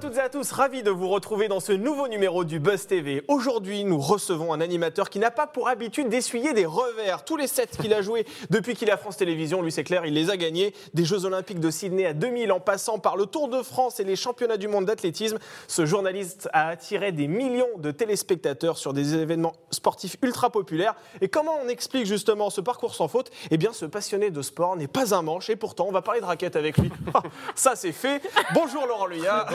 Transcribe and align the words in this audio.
Toutes 0.00 0.16
et 0.16 0.20
à 0.20 0.30
tous, 0.30 0.52
ravi 0.52 0.82
de 0.82 0.90
vous 0.90 1.08
retrouver 1.08 1.48
dans 1.48 1.60
ce 1.60 1.72
nouveau 1.72 2.08
numéro 2.08 2.44
du 2.44 2.58
Buzz 2.58 2.86
TV. 2.86 3.22
Aujourd'hui, 3.28 3.84
nous 3.84 3.98
recevons 3.98 4.54
un 4.54 4.62
animateur 4.62 5.10
qui 5.10 5.18
n'a 5.18 5.30
pas 5.30 5.46
pour 5.46 5.68
habitude 5.68 6.08
d'essuyer 6.08 6.54
des 6.54 6.64
revers. 6.64 7.22
Tous 7.22 7.36
les 7.36 7.46
sets 7.46 7.66
qu'il 7.66 7.92
a 7.92 8.00
joués 8.00 8.24
depuis 8.48 8.74
qu'il 8.74 8.90
a 8.90 8.96
France 8.96 9.18
Télévisions, 9.18 9.60
lui 9.60 9.70
c'est 9.70 9.84
clair, 9.84 10.06
il 10.06 10.14
les 10.14 10.30
a 10.30 10.38
gagnés. 10.38 10.74
Des 10.94 11.04
Jeux 11.04 11.26
Olympiques 11.26 11.60
de 11.60 11.70
Sydney 11.70 12.06
à 12.06 12.14
2000 12.14 12.50
en 12.50 12.60
passant 12.60 12.98
par 12.98 13.18
le 13.18 13.26
Tour 13.26 13.48
de 13.48 13.62
France 13.62 14.00
et 14.00 14.04
les 14.04 14.16
championnats 14.16 14.56
du 14.56 14.68
monde 14.68 14.86
d'athlétisme, 14.86 15.38
ce 15.68 15.84
journaliste 15.84 16.48
a 16.54 16.68
attiré 16.68 17.12
des 17.12 17.28
millions 17.28 17.76
de 17.76 17.90
téléspectateurs 17.90 18.78
sur 18.78 18.94
des 18.94 19.16
événements 19.16 19.52
sportifs 19.70 20.16
ultra 20.22 20.48
populaires. 20.48 20.94
Et 21.20 21.28
comment 21.28 21.58
on 21.62 21.68
explique 21.68 22.06
justement 22.06 22.48
ce 22.48 22.62
parcours 22.62 22.94
sans 22.94 23.08
faute? 23.08 23.30
Eh 23.50 23.58
bien, 23.58 23.74
ce 23.74 23.84
passionné 23.84 24.30
de 24.30 24.40
sport 24.40 24.76
n'est 24.76 24.88
pas 24.88 25.14
un 25.14 25.20
manche 25.20 25.50
et 25.50 25.56
pourtant 25.56 25.86
on 25.88 25.92
va 25.92 26.00
parler 26.00 26.20
de 26.20 26.26
raquettes 26.26 26.56
avec 26.56 26.78
lui. 26.78 26.90
Ça 27.54 27.76
c'est 27.76 27.92
fait. 27.92 28.22
Bonjour 28.54 28.86
Laurent 28.86 29.06
Luyat. 29.06 29.46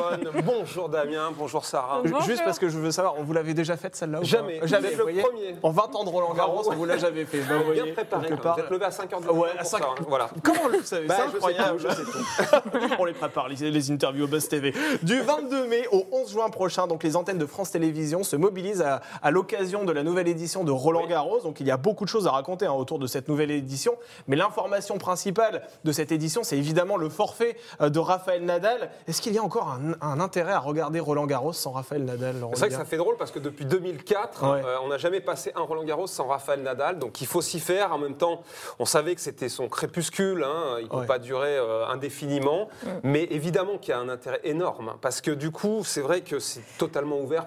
Bonjour 0.44 0.90
Damien, 0.90 1.32
bonjour 1.38 1.66
Sarah. 1.66 2.02
Juste 2.26 2.44
parce 2.44 2.60
que 2.60 2.68
je 2.70 2.78
veux 2.78 2.92
savoir, 2.92 3.16
on 3.18 3.24
vous 3.24 3.34
l'avait 3.34 3.54
déjà 3.54 3.78
faite 3.78 3.96
celle-là 3.96 4.20
Jamais. 4.24 4.60
Jamais. 4.64 4.88
Vous 4.88 4.94
êtes 4.94 4.98
le 4.98 5.04
voyez 5.04 5.22
premier. 5.22 5.56
En 5.64 5.72
20 5.72 5.96
ans 5.96 6.04
de 6.04 6.10
Roland 6.10 6.34
Garros, 6.34 6.64
on 6.70 6.74
vous 6.76 6.86
l'a 6.86 6.98
jamais 6.98 7.26
fait. 7.26 7.40
Vous 7.40 7.72
Bien 7.72 7.94
préparé. 7.94 8.28
Vous 8.30 8.62
êtes 8.62 8.70
levé 8.70 8.86
à 8.86 8.92
5 8.92 9.12
h 9.12 9.22
du 9.22 9.28
Ouais, 9.28 9.34
matin 9.48 9.54
à 9.58 9.62
pour 9.62 9.68
cinq- 9.72 9.80
ça, 9.80 9.86
hein. 9.92 10.06
Voilà. 10.08 10.30
Comment 10.44 10.62
vous 10.64 10.70
le 10.70 10.84
savez 10.84 11.08
Bah, 11.08 11.16
C'est 11.18 11.26
je 11.26 11.30
sais 11.32 11.36
incroyable. 11.38 11.78
tout, 11.80 11.88
je 11.90 12.86
sais 12.86 12.96
on 13.00 13.06
les 13.06 13.14
prépare, 13.14 13.48
les, 13.50 13.72
les 13.72 13.92
interviews 13.92 14.26
au 14.26 14.28
Buzz 14.28 14.48
TV. 14.48 14.74
Du 15.04 15.22
22 15.22 15.68
mai 15.68 15.88
au 15.92 16.06
11 16.12 16.32
juin 16.32 16.50
prochain, 16.50 16.88
donc 16.88 17.04
les 17.04 17.16
antennes 17.16 17.38
de 17.38 17.46
France 17.46 17.72
Télévisions 17.72 18.24
se 18.24 18.36
mobilisent 18.36 18.82
à, 18.82 19.02
à 19.22 19.32
l'occasion 19.32 19.84
de 19.86 19.92
la 19.92 20.04
nouvelle 20.04 20.28
édition 20.28 20.64
de 20.64 20.72
Roland 20.72 21.06
Garros. 21.08 21.40
Donc 21.42 21.60
il 21.60 21.68
y 21.68 21.72
a 21.72 21.78
beaucoup 21.78 22.04
de 22.04 22.10
choses 22.10 22.28
à 22.28 22.32
raconter 22.32 22.66
hein, 22.66 22.74
autour 22.74 23.00
de 23.00 23.08
cette 23.08 23.28
nouvelle 23.30 23.52
édition. 23.52 23.96
Mais 24.28 24.36
l'information 24.36 24.98
principale 24.98 25.62
de 25.84 25.92
cette 25.92 26.12
édition, 26.12 26.44
c'est 26.44 26.58
évidemment 26.58 26.98
le 26.98 27.10
forfait 27.10 27.58
euh, 27.82 27.90
de 27.90 28.00
Raphaël 28.00 28.44
Nadal. 28.44 28.90
Est-ce 29.08 29.22
qu'il 29.22 29.34
y 29.34 29.38
a 29.38 29.44
encore 29.44 29.70
un, 29.70 29.94
un 30.02 30.20
intérêt 30.26 30.52
à 30.52 30.60
regarder 30.60 31.00
Roland 31.00 31.26
Garros 31.26 31.54
sans 31.54 31.72
Raphaël 31.72 32.04
Nadal 32.04 32.36
C'est 32.54 32.60
vrai 32.60 32.70
que 32.70 32.76
ça 32.76 32.84
fait 32.86 32.98
drôle 32.98 33.16
parce 33.18 33.32
que 33.32 33.40
depuis 33.40 33.66
2004, 33.66 34.44
Ouais. 34.44 34.62
euh, 34.66 34.78
on 34.84 34.90
n'a 34.90 34.98
jamais 34.98 35.22
passé 35.22 35.52
un 35.56 35.62
Roland 35.62 35.84
Garros 35.86 36.08
sans 36.08 36.28
Rafael 36.28 36.62
Nadal. 36.62 37.00
Donc 37.00 37.22
il 37.22 37.28
faut 37.28 37.42
s'y 37.42 37.60
faire. 37.60 37.94
En 37.94 37.98
même 37.98 38.16
temps, 38.18 38.42
on 38.80 38.86
savait 38.86 39.16
que 39.16 39.22
c'était 39.22 39.50
son 39.50 39.70
crépuscule. 39.70 40.44
hein, 40.44 40.78
il 40.80 40.86
ne 40.86 40.90
peut 40.90 40.96
Ouais. 40.98 41.06
pas 41.06 41.20
durer 41.20 41.56
euh, 41.58 41.88
indéfiniment. 41.88 42.68
Mais 43.04 43.24
évidemment 43.32 43.78
qu'il 43.78 43.90
y 43.92 43.94
a 43.94 44.00
un 44.00 44.10
intérêt 44.10 44.42
énorme. 44.44 44.96
Parce 45.02 45.22
que 45.22 45.32
du 45.32 45.52
coup, 45.52 45.84
c'est 45.86 46.02
vrai 46.02 46.22
que 46.22 46.40
c'est 46.40 46.64
totalement 46.78 47.20
ouvert, 47.20 47.46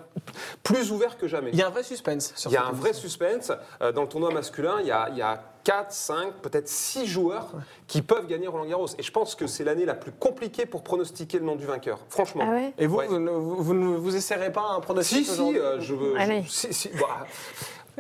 plus 0.63 0.91
ouvert 0.93 1.19
que 1.19 1.27
jamais. 1.29 1.51
Il 1.53 1.59
y 1.59 1.63
a 1.63 1.67
un 1.67 1.71
vrai 1.71 1.83
suspense 1.83 2.33
sur 2.37 2.51
Il 2.51 2.55
y 2.55 2.57
a 2.57 2.65
un 2.65 2.73
vrai 2.73 2.93
suspense. 2.93 3.53
Euh, 3.83 3.93
Dans 3.93 4.03
le 4.03 4.09
tournoi 4.09 4.31
masculin, 4.33 4.77
il 4.81 4.87
y 4.87 4.91
a, 4.93 5.09
il 5.11 5.17
y 5.19 5.23
a 5.23 5.43
4, 5.69 5.93
5, 5.93 6.33
peut-être 6.41 6.67
6 6.67 7.07
joueurs 7.07 7.51
qui 7.87 8.01
peuvent 8.01 8.27
gagner 8.27 8.47
Roland 8.49 8.65
Garros. 8.65 8.87
Et 8.99 9.03
je 9.03 9.13
pense 9.13 9.35
que 9.35 9.47
c'est 9.47 9.65
l'année 9.65 9.85
la 9.85 9.93
plus 9.93 10.13
compliquée 10.13 10.65
pour 10.65 10.83
pronostiquer 10.83 11.39
le 11.39 11.45
nom 11.45 11.57
du 11.57 11.67
vainqueur. 11.67 11.99
Franchement. 12.09 12.45
Ah 12.49 12.53
ouais 12.53 12.73
Et 12.79 12.87
vous, 12.87 12.97
Ouais. 12.97 13.07
vous, 13.07 13.19
ne- 13.19 13.31
vous, 13.31 13.63
vous 13.63 14.01
vous 14.03 14.17
essayerez 14.17 14.51
pas 14.51 14.63
un 14.71 14.81
pronostic 14.81 15.27
Si, 15.27 15.35
si, 15.35 15.59
euh, 15.59 15.79
je 15.79 15.95
veux. 15.95 16.15
je- 16.19 16.49
si, 16.49 16.73
si, 16.73 16.89
bah, 16.99 17.27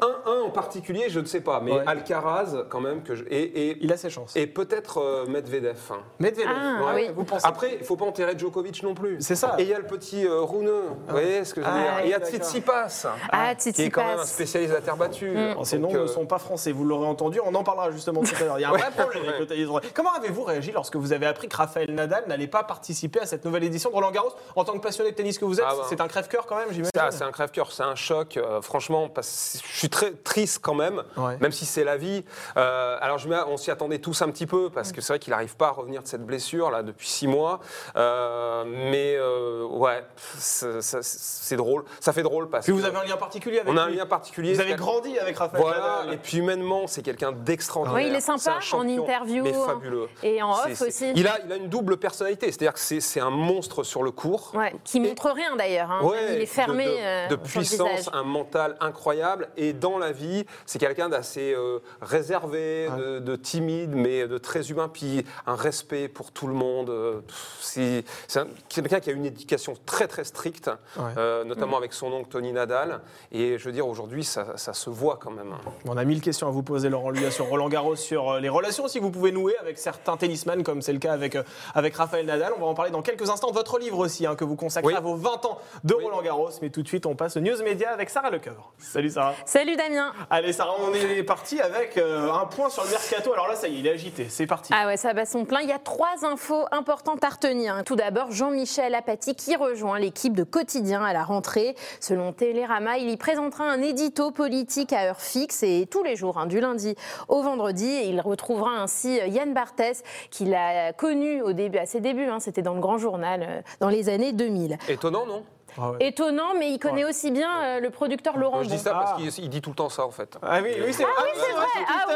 un, 0.02 0.30
un 0.30 0.40
en 0.42 0.50
particulier, 0.50 1.06
je 1.08 1.20
ne 1.20 1.24
sais 1.26 1.40
pas, 1.40 1.60
mais 1.60 1.72
Ouais. 1.72 1.84
Alcaraz, 1.86 2.64
quand 2.68 2.80
même, 2.80 3.02
que 3.02 3.14
je, 3.14 3.24
et, 3.28 3.42
et, 3.70 3.78
Il 3.80 3.92
a 3.92 3.96
ses 3.96 4.10
chances. 4.10 4.34
et 4.36 4.46
peut-être 4.46 4.98
euh, 4.98 5.26
Medvedev. 5.26 5.76
hein. 5.90 5.98
Medvedev, 6.18 6.48
Ah, 6.48 6.84
ouais, 6.94 7.06
oui. 7.08 7.12
vous 7.14 7.24
pensez 7.24 7.46
Après, 7.46 7.72
il 7.74 7.78
ne 7.80 7.84
faut 7.84 7.96
pas 7.96 8.04
enterrer 8.06 8.36
Djokovic 8.38 8.82
non 8.82 8.94
plus. 8.94 9.16
C'est 9.20 9.34
ça. 9.36 9.54
Et 9.58 9.62
il 9.62 9.68
y 9.68 9.74
a 9.74 9.78
le 9.78 9.86
petit 9.86 10.26
euh, 10.26 10.40
Rouneux, 10.40 10.82
vous 11.06 11.12
voyez 11.12 11.44
ce 11.44 11.54
que 11.54 11.60
je 11.62 11.66
veux 11.66 11.72
Ah, 11.74 11.78
dire 11.78 11.92
oui, 11.96 12.02
Et 12.02 12.06
il 12.06 12.10
y 12.10 12.14
a. 12.14 12.20
Tsitsipas, 12.20 13.06
Ah, 13.30 13.54
qui 13.54 13.68
est 13.82 13.90
quand 13.90 14.04
même 14.04 14.18
un 14.20 14.24
spécialiste 14.24 14.70
de 14.72 14.76
la 14.76 14.82
terre 14.82 14.96
battue. 14.96 15.36
Alors, 15.36 15.66
Ces 15.66 15.78
Donc, 15.78 15.92
noms 15.92 15.98
ne 15.98 16.04
euh, 16.04 16.08
sont 16.08 16.26
pas 16.26 16.38
français, 16.38 16.72
vous 16.72 16.84
l'aurez 16.84 17.06
entendu, 17.06 17.40
on 17.44 17.54
en 17.54 17.64
parlera 17.64 17.90
justement 17.90 18.22
tout 18.22 18.34
à 18.40 18.44
l'heure. 18.44 18.58
Il 18.58 18.62
y 18.62 18.64
a 18.64 18.68
un 18.70 18.72
vrai 18.72 18.90
problème 18.96 19.24
avec 19.28 19.40
le. 19.50 19.80
Comment 19.94 20.12
avez-vous 20.12 20.42
réagi 20.44 20.72
lorsque 20.72 20.96
vous 20.96 21.12
avez 21.12 21.26
appris 21.26 21.48
que 21.48 21.56
Raphaël 21.56 21.92
Nadal 21.94 22.24
n'allait 22.28 22.46
pas 22.46 22.62
participer 22.62 23.20
à 23.20 23.26
cette 23.26 23.44
nouvelle 23.44 23.64
édition 23.64 23.90
de 23.90 23.94
Roland 23.94 24.10
Garros 24.10 24.32
En 24.56 24.64
tant 24.64 24.72
que 24.74 24.78
passionné 24.80 25.10
de 25.10 25.16
tennis 25.16 25.38
que 25.38 25.44
vous 25.44 25.58
êtes, 25.60 25.66
Ah 25.68 25.74
bah. 25.76 25.86
c'est 25.88 26.00
un 26.00 26.08
crève-cœur 26.08 26.46
quand 26.46 26.56
même, 26.56 26.68
j'imagine 26.70 26.90
Ah, 26.98 27.10
c'est 27.10 27.24
un 27.24 27.32
crève-cœur, 27.32 27.72
c'est 27.72 27.82
un 27.82 27.94
choc, 27.94 28.36
euh, 28.36 28.60
franchement, 28.62 29.08
parce 29.08 29.58
que 29.62 29.68
je 29.72 29.78
suis 29.78 29.87
très 29.90 30.12
triste 30.12 30.60
quand 30.62 30.74
même, 30.74 31.02
Ouais. 31.16 31.36
même 31.40 31.52
si 31.52 31.66
c'est 31.66 31.84
la 31.84 31.96
vie. 31.96 32.24
Euh, 32.56 32.96
alors, 33.00 33.18
je 33.18 33.28
mets- 33.28 33.36
on 33.46 33.56
s'y 33.56 33.70
attendait 33.70 33.98
tous 33.98 34.20
un 34.22 34.30
petit 34.30 34.46
peu, 34.46 34.70
parce 34.70 34.92
que 34.92 35.00
c'est 35.00 35.12
vrai 35.12 35.18
qu'il 35.18 35.30
n'arrive 35.32 35.56
pas 35.56 35.68
à 35.68 35.70
revenir 35.72 36.02
de 36.02 36.06
cette 36.08 36.24
blessure 36.24 36.70
là 36.70 36.82
depuis 36.82 37.08
six 37.08 37.26
mois. 37.26 37.60
Euh, 37.96 38.64
mais 38.66 39.14
euh, 39.16 39.64
ouais, 39.66 40.04
c'est 40.38 41.56
drôle, 41.56 41.84
ça 42.00 42.12
fait 42.12 42.22
drôle 42.22 42.48
parce 42.48 42.64
Puis 42.64 42.72
que 42.74 42.78
vous 42.78 42.84
avez 42.84 42.96
un 42.98 43.04
lien 43.04 43.16
particulier 43.16 43.60
avec 43.60 43.72
on 43.72 43.76
a 43.76 43.82
un 43.82 43.88
lien 43.90 44.06
particulier. 44.06 44.54
Vous 44.54 44.60
avez 44.60 44.74
grandi 44.74 45.18
avec 45.18 45.36
Raphaël 45.38 45.62
Voilà, 45.62 45.98
Nadal. 46.00 46.14
et 46.14 46.16
puis 46.18 46.38
humainement, 46.38 46.86
c'est 46.86 47.02
quelqu'un 47.02 47.32
d'extraordinaire. 47.32 47.96
Oui, 48.02 48.08
il 48.08 48.14
est 48.14 48.20
sympa 48.20 48.58
en 48.72 48.86
interview, 48.88 49.42
mais 49.44 49.54
hein. 49.54 49.64
fabuleux. 49.66 50.08
Et 50.22 50.42
en 50.42 50.52
off 50.52 50.80
aussi. 50.82 51.12
Il 51.14 51.26
a, 51.26 51.38
il 51.44 51.52
a 51.52 51.56
une 51.56 51.68
double 51.68 51.96
personnalité, 51.96 52.46
c'est-à-dire 52.46 52.74
que 52.74 52.78
c'est 52.80 53.20
un 53.20 53.30
monstre 53.30 53.82
sur 53.82 54.02
le 54.02 54.10
court. 54.10 54.52
Ouais, 54.54 54.74
qui 54.84 55.00
montre 55.00 55.30
rien 55.30 55.56
d'ailleurs. 55.56 55.90
hein. 55.90 56.02
Ouais, 56.04 56.34
il 56.36 56.40
est 56.42 56.46
fermé 56.46 56.86
de, 56.86 57.30
de- 57.30 57.36
puissance, 57.36 58.10
un 58.12 58.22
mental 58.22 58.76
incroyable. 58.80 59.48
Et 59.56 59.72
dans 59.78 59.98
la 59.98 60.12
vie, 60.12 60.44
c'est 60.66 60.78
quelqu'un 60.78 61.08
d'assez 61.08 61.52
euh, 61.54 61.78
réservé, 62.00 62.88
de, 62.96 63.18
de 63.20 63.36
timide, 63.36 63.90
mais 63.94 64.26
de 64.26 64.38
très 64.38 64.70
humain. 64.70 64.88
Puis 64.92 65.24
un 65.46 65.54
respect 65.54 66.08
pour 66.08 66.32
tout 66.32 66.46
le 66.46 66.54
monde. 66.54 66.90
euh, 66.90 67.20
C'est 67.60 68.04
c'est 68.26 68.40
un- 68.40 68.48
quelqu'un 68.68 69.00
qui 69.00 69.10
a 69.10 69.12
une 69.12 69.26
éducation 69.26 69.74
très 69.86 70.06
très 70.08 70.24
stricte, 70.24 70.68
Ouais. 70.96 71.02
euh, 71.16 71.44
notamment 71.44 71.76
avec 71.76 71.92
son 71.92 72.12
oncle 72.12 72.28
Tony 72.30 72.52
Nadal. 72.52 73.00
Et 73.32 73.58
je 73.58 73.64
veux 73.64 73.72
dire, 73.72 73.86
aujourd'hui, 73.86 74.24
ça, 74.24 74.56
ça 74.56 74.72
se 74.72 74.90
voit 74.90 75.18
quand 75.20 75.30
même. 75.30 75.54
On 75.86 75.96
a 75.96 76.04
mille 76.04 76.20
questions 76.20 76.48
à 76.48 76.50
vous 76.50 76.62
poser, 76.62 76.88
Laurent 76.88 77.10
Luyat, 77.10 77.30
sur 77.30 77.46
Roland 77.46 77.68
Garros, 77.68 77.96
sur 77.96 78.34
les 78.40 78.48
relations 78.48 78.84
aussi 78.84 78.98
que 78.98 79.04
vous 79.04 79.10
pouvez 79.10 79.32
nouer 79.32 79.56
avec 79.58 79.78
certains 79.78 80.16
tennisman, 80.16 80.62
comme 80.62 80.82
c'est 80.82 80.92
le 80.92 80.98
cas 80.98 81.12
avec, 81.12 81.36
avec 81.74 81.94
Raphaël 81.96 82.26
Nadal. 82.26 82.52
On 82.56 82.60
va 82.60 82.66
en 82.66 82.74
parler 82.74 82.90
dans 82.90 83.02
quelques 83.02 83.28
instants 83.30 83.48
de 83.50 83.54
votre 83.54 83.78
livre 83.78 83.98
aussi, 83.98 84.26
hein, 84.26 84.34
que 84.34 84.44
vous 84.44 84.56
consacrez 84.56 84.88
Oui. 84.92 84.96
à 84.96 85.00
vos 85.00 85.14
20 85.16 85.44
ans 85.46 85.58
de 85.84 85.94
Oui. 85.94 86.04
Roland 86.04 86.22
Garros. 86.22 86.50
Mais 86.62 86.70
tout 86.70 86.82
de 86.82 86.88
suite, 86.88 87.06
on 87.06 87.14
passe 87.14 87.36
au 87.36 87.40
News 87.40 87.62
Média 87.62 87.90
avec 87.90 88.10
Sarah 88.10 88.30
Lecoeuvre. 88.30 88.72
Salut 88.78 89.10
Sarah. 89.10 89.34
Salut 89.44 89.67
Damien. 89.76 90.12
Allez 90.30 90.52
Sarah, 90.52 90.74
on 90.80 90.92
est 90.94 91.22
parti 91.22 91.60
avec 91.60 91.96
euh, 91.98 92.32
un 92.32 92.46
point 92.46 92.68
sur 92.70 92.84
le 92.84 92.90
mercato. 92.90 93.32
Alors 93.32 93.48
là, 93.48 93.54
ça 93.54 93.68
y 93.68 93.76
est, 93.76 93.78
il 93.80 93.86
est 93.86 93.92
agité. 93.92 94.26
C'est 94.28 94.46
parti. 94.46 94.72
Ah 94.74 94.86
ouais, 94.86 94.96
ça 94.96 95.12
bat 95.14 95.26
son 95.26 95.44
plein. 95.44 95.60
Il 95.60 95.68
y 95.68 95.72
a 95.72 95.78
trois 95.78 96.24
infos 96.24 96.64
importantes 96.72 97.22
à 97.24 97.28
retenir. 97.28 97.82
Tout 97.84 97.96
d'abord, 97.96 98.30
Jean-Michel 98.30 98.94
Apathy 98.94 99.34
qui 99.34 99.56
rejoint 99.56 99.98
l'équipe 99.98 100.34
de 100.34 100.44
quotidien 100.44 101.04
à 101.04 101.12
la 101.12 101.24
rentrée. 101.24 101.74
Selon 102.00 102.32
Télérama, 102.32 102.98
il 102.98 103.10
y 103.10 103.16
présentera 103.16 103.64
un 103.64 103.82
édito 103.82 104.30
politique 104.30 104.92
à 104.92 105.04
heure 105.08 105.20
fixe 105.20 105.62
et 105.62 105.86
tous 105.90 106.02
les 106.02 106.16
jours, 106.16 106.38
hein, 106.38 106.46
du 106.46 106.60
lundi 106.60 106.94
au 107.28 107.42
vendredi. 107.42 107.88
Et 107.88 108.06
il 108.08 108.20
retrouvera 108.20 108.70
ainsi 108.80 109.18
Yann 109.28 109.54
Barthès, 109.54 110.02
qu'il 110.30 110.54
a 110.54 110.92
connu 110.92 111.42
au 111.42 111.52
début, 111.52 111.78
à 111.78 111.86
ses 111.86 112.00
débuts. 112.00 112.28
hein, 112.28 112.40
C'était 112.40 112.62
dans 112.62 112.74
le 112.74 112.80
Grand 112.80 112.98
Journal 112.98 113.42
euh, 113.48 113.60
dans 113.80 113.88
les 113.88 114.08
années 114.08 114.32
2000. 114.32 114.78
Étonnant, 114.88 115.26
non? 115.26 115.44
Ah 115.76 115.90
ouais. 115.90 115.96
Étonnant, 116.08 116.54
mais 116.58 116.70
il 116.70 116.78
connaît 116.78 117.04
aussi 117.04 117.30
bien 117.30 117.50
euh, 117.62 117.80
le 117.80 117.90
producteur 117.90 118.36
Laurent 118.38 118.62
Je 118.62 118.68
dis 118.68 118.78
ça 118.78 118.92
parce 118.92 119.12
Ah. 119.14 119.16
qu'il 119.18 119.26
il 119.44 119.48
dit 119.50 119.60
tout 119.60 119.70
le 119.70 119.76
temps 119.76 119.88
ça, 119.88 120.04
en 120.04 120.10
fait. 120.10 120.36
Ah 120.42 120.60
oui, 120.62 120.70
oui, 120.84 120.92
c'est 120.92 121.02
vrai. 121.02 121.12
oui, 121.22 121.30
c'est 121.34 121.52
vrai. 121.52 121.66
c'est 121.74 121.80
Ah 121.88 122.04
oui, 122.08 122.14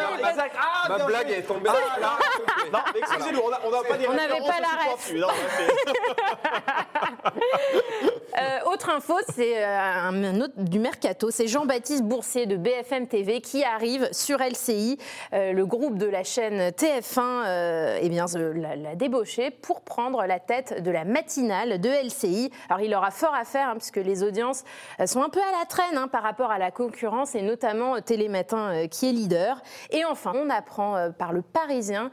ah, 0.58 0.88
Ma 0.88 1.04
blague 1.04 1.30
est 1.30 1.42
tombée. 1.42 1.70
Ah, 1.70 2.00
là, 2.00 2.18
non, 2.72 2.78
excusez-nous, 2.96 3.40
on 3.44 3.50
n'a 3.50 3.60
on 3.64 3.70
n'a 3.70 3.82
pas 3.82 3.96
des 3.96 4.06
On 4.08 4.12
n'avait 4.14 4.32
références 4.34 4.48
pas 4.48 4.60
la 4.60 4.68
Euh, 8.38 8.70
autre 8.72 8.90
info, 8.90 9.14
c'est 9.34 9.62
euh, 9.62 9.68
un, 9.68 10.40
autre 10.40 10.54
du 10.56 10.78
mercato, 10.78 11.30
c'est 11.30 11.46
Jean-Baptiste 11.46 12.04
Boursier 12.04 12.46
de 12.46 12.56
BFM 12.56 13.06
TV 13.06 13.40
qui 13.40 13.62
arrive 13.62 14.08
sur 14.12 14.38
LCI, 14.38 14.98
euh, 15.32 15.52
le 15.52 15.66
groupe 15.66 15.98
de 15.98 16.06
la 16.06 16.24
chaîne 16.24 16.70
TF1, 16.70 17.20
euh, 17.20 17.98
eh 18.00 18.08
bien 18.08 18.26
l'a, 18.34 18.76
l'a 18.76 18.94
débauché 18.94 19.50
pour 19.50 19.82
prendre 19.82 20.24
la 20.24 20.38
tête 20.38 20.82
de 20.82 20.90
la 20.90 21.04
matinale 21.04 21.80
de 21.80 21.88
LCI. 21.88 22.50
Alors 22.68 22.80
il 22.80 22.94
aura 22.94 23.10
fort 23.10 23.34
à 23.34 23.44
faire 23.44 23.68
hein, 23.68 23.76
puisque 23.76 23.96
les 23.96 24.22
audiences 24.22 24.64
sont 25.06 25.22
un 25.22 25.28
peu 25.28 25.40
à 25.40 25.58
la 25.58 25.66
traîne 25.66 25.98
hein, 25.98 26.08
par 26.08 26.22
rapport 26.22 26.50
à 26.50 26.58
la 26.58 26.70
concurrence 26.70 27.34
et 27.34 27.42
notamment 27.42 28.00
Télématin 28.00 28.86
qui 28.88 29.08
est 29.08 29.12
leader. 29.12 29.60
Et 29.90 30.04
enfin, 30.04 30.32
on 30.34 30.48
apprend 30.50 31.10
par 31.18 31.32
le 31.32 31.42
Parisien 31.42 32.10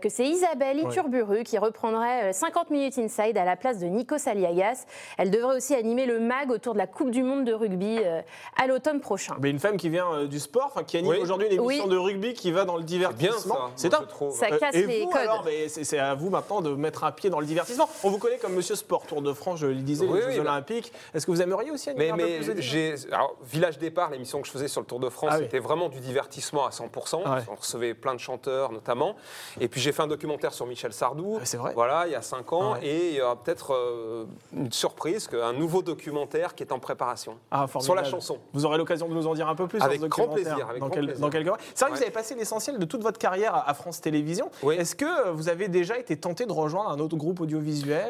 que 0.00 0.08
c'est 0.08 0.26
Isabelle 0.26 0.80
Iturburu 0.80 1.44
qui 1.44 1.58
reprendrait 1.58 2.30
euh, 2.30 2.32
50 2.32 2.70
minutes 2.70 2.98
inside 2.98 3.36
à 3.36 3.44
la 3.44 3.56
place 3.56 3.78
de 3.78 3.86
Nico 3.86 4.18
Saliagas. 4.18 4.86
Elle 5.18 5.30
devrait 5.30 5.56
aussi 5.56 5.61
animer 5.70 6.06
le 6.06 6.18
MAG 6.20 6.50
autour 6.50 6.72
de 6.74 6.78
la 6.78 6.86
Coupe 6.86 7.10
du 7.10 7.22
Monde 7.22 7.44
de 7.44 7.52
rugby 7.52 7.98
euh, 8.00 8.20
à 8.60 8.66
l'automne 8.66 9.00
prochain. 9.00 9.36
Mais 9.40 9.50
une 9.50 9.58
femme 9.58 9.76
qui 9.76 9.88
vient 9.88 10.12
euh, 10.12 10.26
du 10.26 10.40
sport, 10.40 10.74
qui 10.86 10.96
anime 10.98 11.10
Oui. 11.10 11.18
aujourd'hui 11.20 11.46
une 11.48 11.60
émission 11.62 11.84
Oui. 11.84 11.90
de 11.90 11.96
rugby 11.96 12.34
qui 12.34 12.50
va 12.52 12.64
dans 12.64 12.76
le 12.76 12.82
bien 12.82 13.08
divertissement. 13.10 13.70
C'est 13.76 13.90
trouve. 14.08 14.36
Ça 14.36 14.46
Euh, 14.52 14.58
casse 14.58 14.74
et 14.74 14.86
les 14.86 15.04
vous, 15.04 15.10
codes. 15.10 15.20
alors, 15.20 15.42
mais 15.44 15.68
c'est 15.68 15.84
c'est 15.84 15.98
à 15.98 16.14
vous 16.14 16.30
maintenant 16.30 16.60
de 16.60 16.74
mettre 16.74 17.04
un 17.04 17.12
pied 17.12 17.30
dans 17.30 17.38
le 17.40 17.46
divertissement. 17.46 17.88
On 18.02 18.10
vous 18.10 18.18
connaît 18.18 18.38
comme 18.38 18.54
Monsieur 18.54 18.74
Sport, 18.74 19.06
Tour 19.06 19.22
de 19.22 19.32
France, 19.32 19.60
je 19.60 19.66
le 19.68 19.74
disais, 19.76 20.06
Oui, 20.06 20.18
les 20.20 20.26
oui, 20.26 20.32
Jeux 20.34 20.40
Olympiques. 20.40 20.92
Est-ce 21.14 21.26
que 21.26 21.30
vous 21.30 21.40
aimeriez 21.42 21.70
aussi 21.70 21.90
animer 21.90 22.12
Mais, 22.12 22.22
un 22.22 22.38
peu 22.38 22.44
plus 22.44 22.54
de 22.54 22.60
j'ai. 22.60 22.94
Alors, 23.12 23.36
Village 23.44 23.78
Départ, 23.78 24.10
l'émission 24.10 24.40
que 24.40 24.46
je 24.46 24.52
faisais 24.52 24.68
sur 24.68 24.80
le 24.80 24.86
Tour 24.86 25.00
de 25.00 25.08
France, 25.08 25.30
Ah 25.32 25.36
oui. 25.38 25.44
c'était 25.44 25.58
vraiment 25.58 25.88
du 25.88 26.00
divertissement 26.00 26.66
à 26.66 26.70
100%. 26.70 27.22
Ah 27.24 27.34
ouais. 27.36 27.40
On 27.50 27.54
recevait 27.54 27.94
plein 27.94 28.14
de 28.14 28.20
chanteurs, 28.20 28.72
notamment. 28.72 29.14
Et 29.60 29.68
puis, 29.68 29.80
j'ai 29.80 29.92
fait 29.92 30.02
un 30.02 30.06
documentaire 30.08 30.52
sur 30.52 30.66
Michel 30.66 30.92
Sardou. 30.92 31.38
Ah, 31.40 31.44
c'est 31.44 31.56
vrai 31.58 31.72
Voilà, 31.74 32.04
il 32.06 32.12
y 32.12 32.16
a 32.16 32.22
5 32.22 32.52
ans. 32.52 32.72
Ah 32.74 32.78
ouais. 32.78 32.86
Et 32.86 33.08
il 33.10 33.14
y 33.16 33.20
aura 33.20 33.36
peut-être 33.36 33.74
euh, 33.74 34.24
une 34.56 34.72
surprise 34.72 35.28
qu'un 35.28 35.51
nouveau 35.52 35.82
documentaire 35.82 36.54
qui 36.54 36.62
est 36.62 36.72
en 36.72 36.78
préparation 36.78 37.38
Ah, 37.50 37.66
sur 37.80 37.94
la 37.94 38.04
chanson. 38.04 38.38
Vous 38.52 38.64
aurez 38.64 38.78
l'occasion 38.78 39.08
de 39.08 39.14
nous 39.14 39.26
en 39.26 39.34
dire 39.34 39.48
un 39.48 39.54
peu 39.54 39.66
plus. 39.66 39.78
sur 39.78 39.86
Avec 39.86 40.00
ce 40.00 40.06
grand 40.06 40.24
documentaire 40.26 40.54
plaisir, 40.54 40.68
avec 40.68 40.80
dans, 40.80 40.86
grand 40.88 40.94
quel- 40.94 41.04
plaisir. 41.06 41.20
dans 41.22 41.30
quelques 41.30 41.46
mois. 41.48 41.58
C'est 41.74 41.84
vrai 41.84 41.92
que 41.92 41.96
vous 41.98 42.02
avez 42.02 42.12
passé 42.12 42.34
l'essentiel 42.34 42.78
de 42.78 42.84
toute 42.84 43.02
votre 43.02 43.18
carrière 43.18 43.54
à 43.66 43.74
France 43.74 44.00
Télévisions. 44.00 44.50
Oui. 44.62 44.74
Est-ce 44.76 44.94
que 44.94 45.04
euh, 45.28 45.32
vous 45.32 45.48
avez 45.48 45.68
déjà 45.68 45.98
été 45.98 46.16
tenté 46.16 46.46
de 46.46 46.52
rejoindre 46.52 46.90
un 46.90 46.98
autre 46.98 47.16
groupe 47.16 47.40
audiovisuel? 47.40 48.08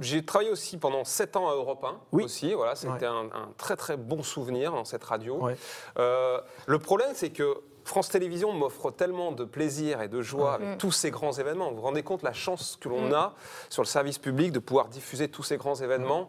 J'ai 0.00 0.24
travaillé 0.24 0.50
aussi 0.50 0.76
pendant 0.76 1.04
7 1.04 1.36
ans 1.36 1.48
à 1.48 1.54
Europe 1.54 1.84
1 1.84 1.96
Oui. 2.12 2.24
aussi, 2.24 2.52
voilà, 2.54 2.74
c'était 2.74 2.90
Ouais. 2.92 3.06
un, 3.06 3.26
un 3.34 3.48
très 3.56 3.76
très 3.76 3.96
bon 3.96 4.22
souvenir 4.22 4.72
dans 4.72 4.84
cette 4.84 5.04
radio. 5.04 5.36
Ouais. 5.36 5.56
Euh, 5.98 6.38
le 6.66 6.78
problème 6.78 7.10
c'est 7.14 7.30
que 7.30 7.56
France 7.84 8.08
Télévisions 8.08 8.52
m'offre 8.52 8.90
tellement 8.90 9.32
de 9.32 9.44
plaisir 9.44 10.02
et 10.02 10.08
de 10.08 10.22
joie 10.22 10.54
avec 10.54 10.78
tous 10.78 10.92
ces 10.92 11.10
grands 11.10 11.32
événements. 11.32 11.70
Vous 11.70 11.76
vous 11.76 11.82
rendez 11.82 12.02
compte 12.02 12.22
la 12.22 12.32
chance 12.32 12.78
que 12.80 12.88
l'on 12.88 13.12
a 13.12 13.34
sur 13.68 13.82
le 13.82 13.88
service 13.88 14.18
public 14.18 14.52
de 14.52 14.58
pouvoir 14.58 14.88
diffuser 14.88 15.28
tous 15.28 15.42
ces 15.42 15.56
grands 15.56 15.74
événements? 15.76 16.28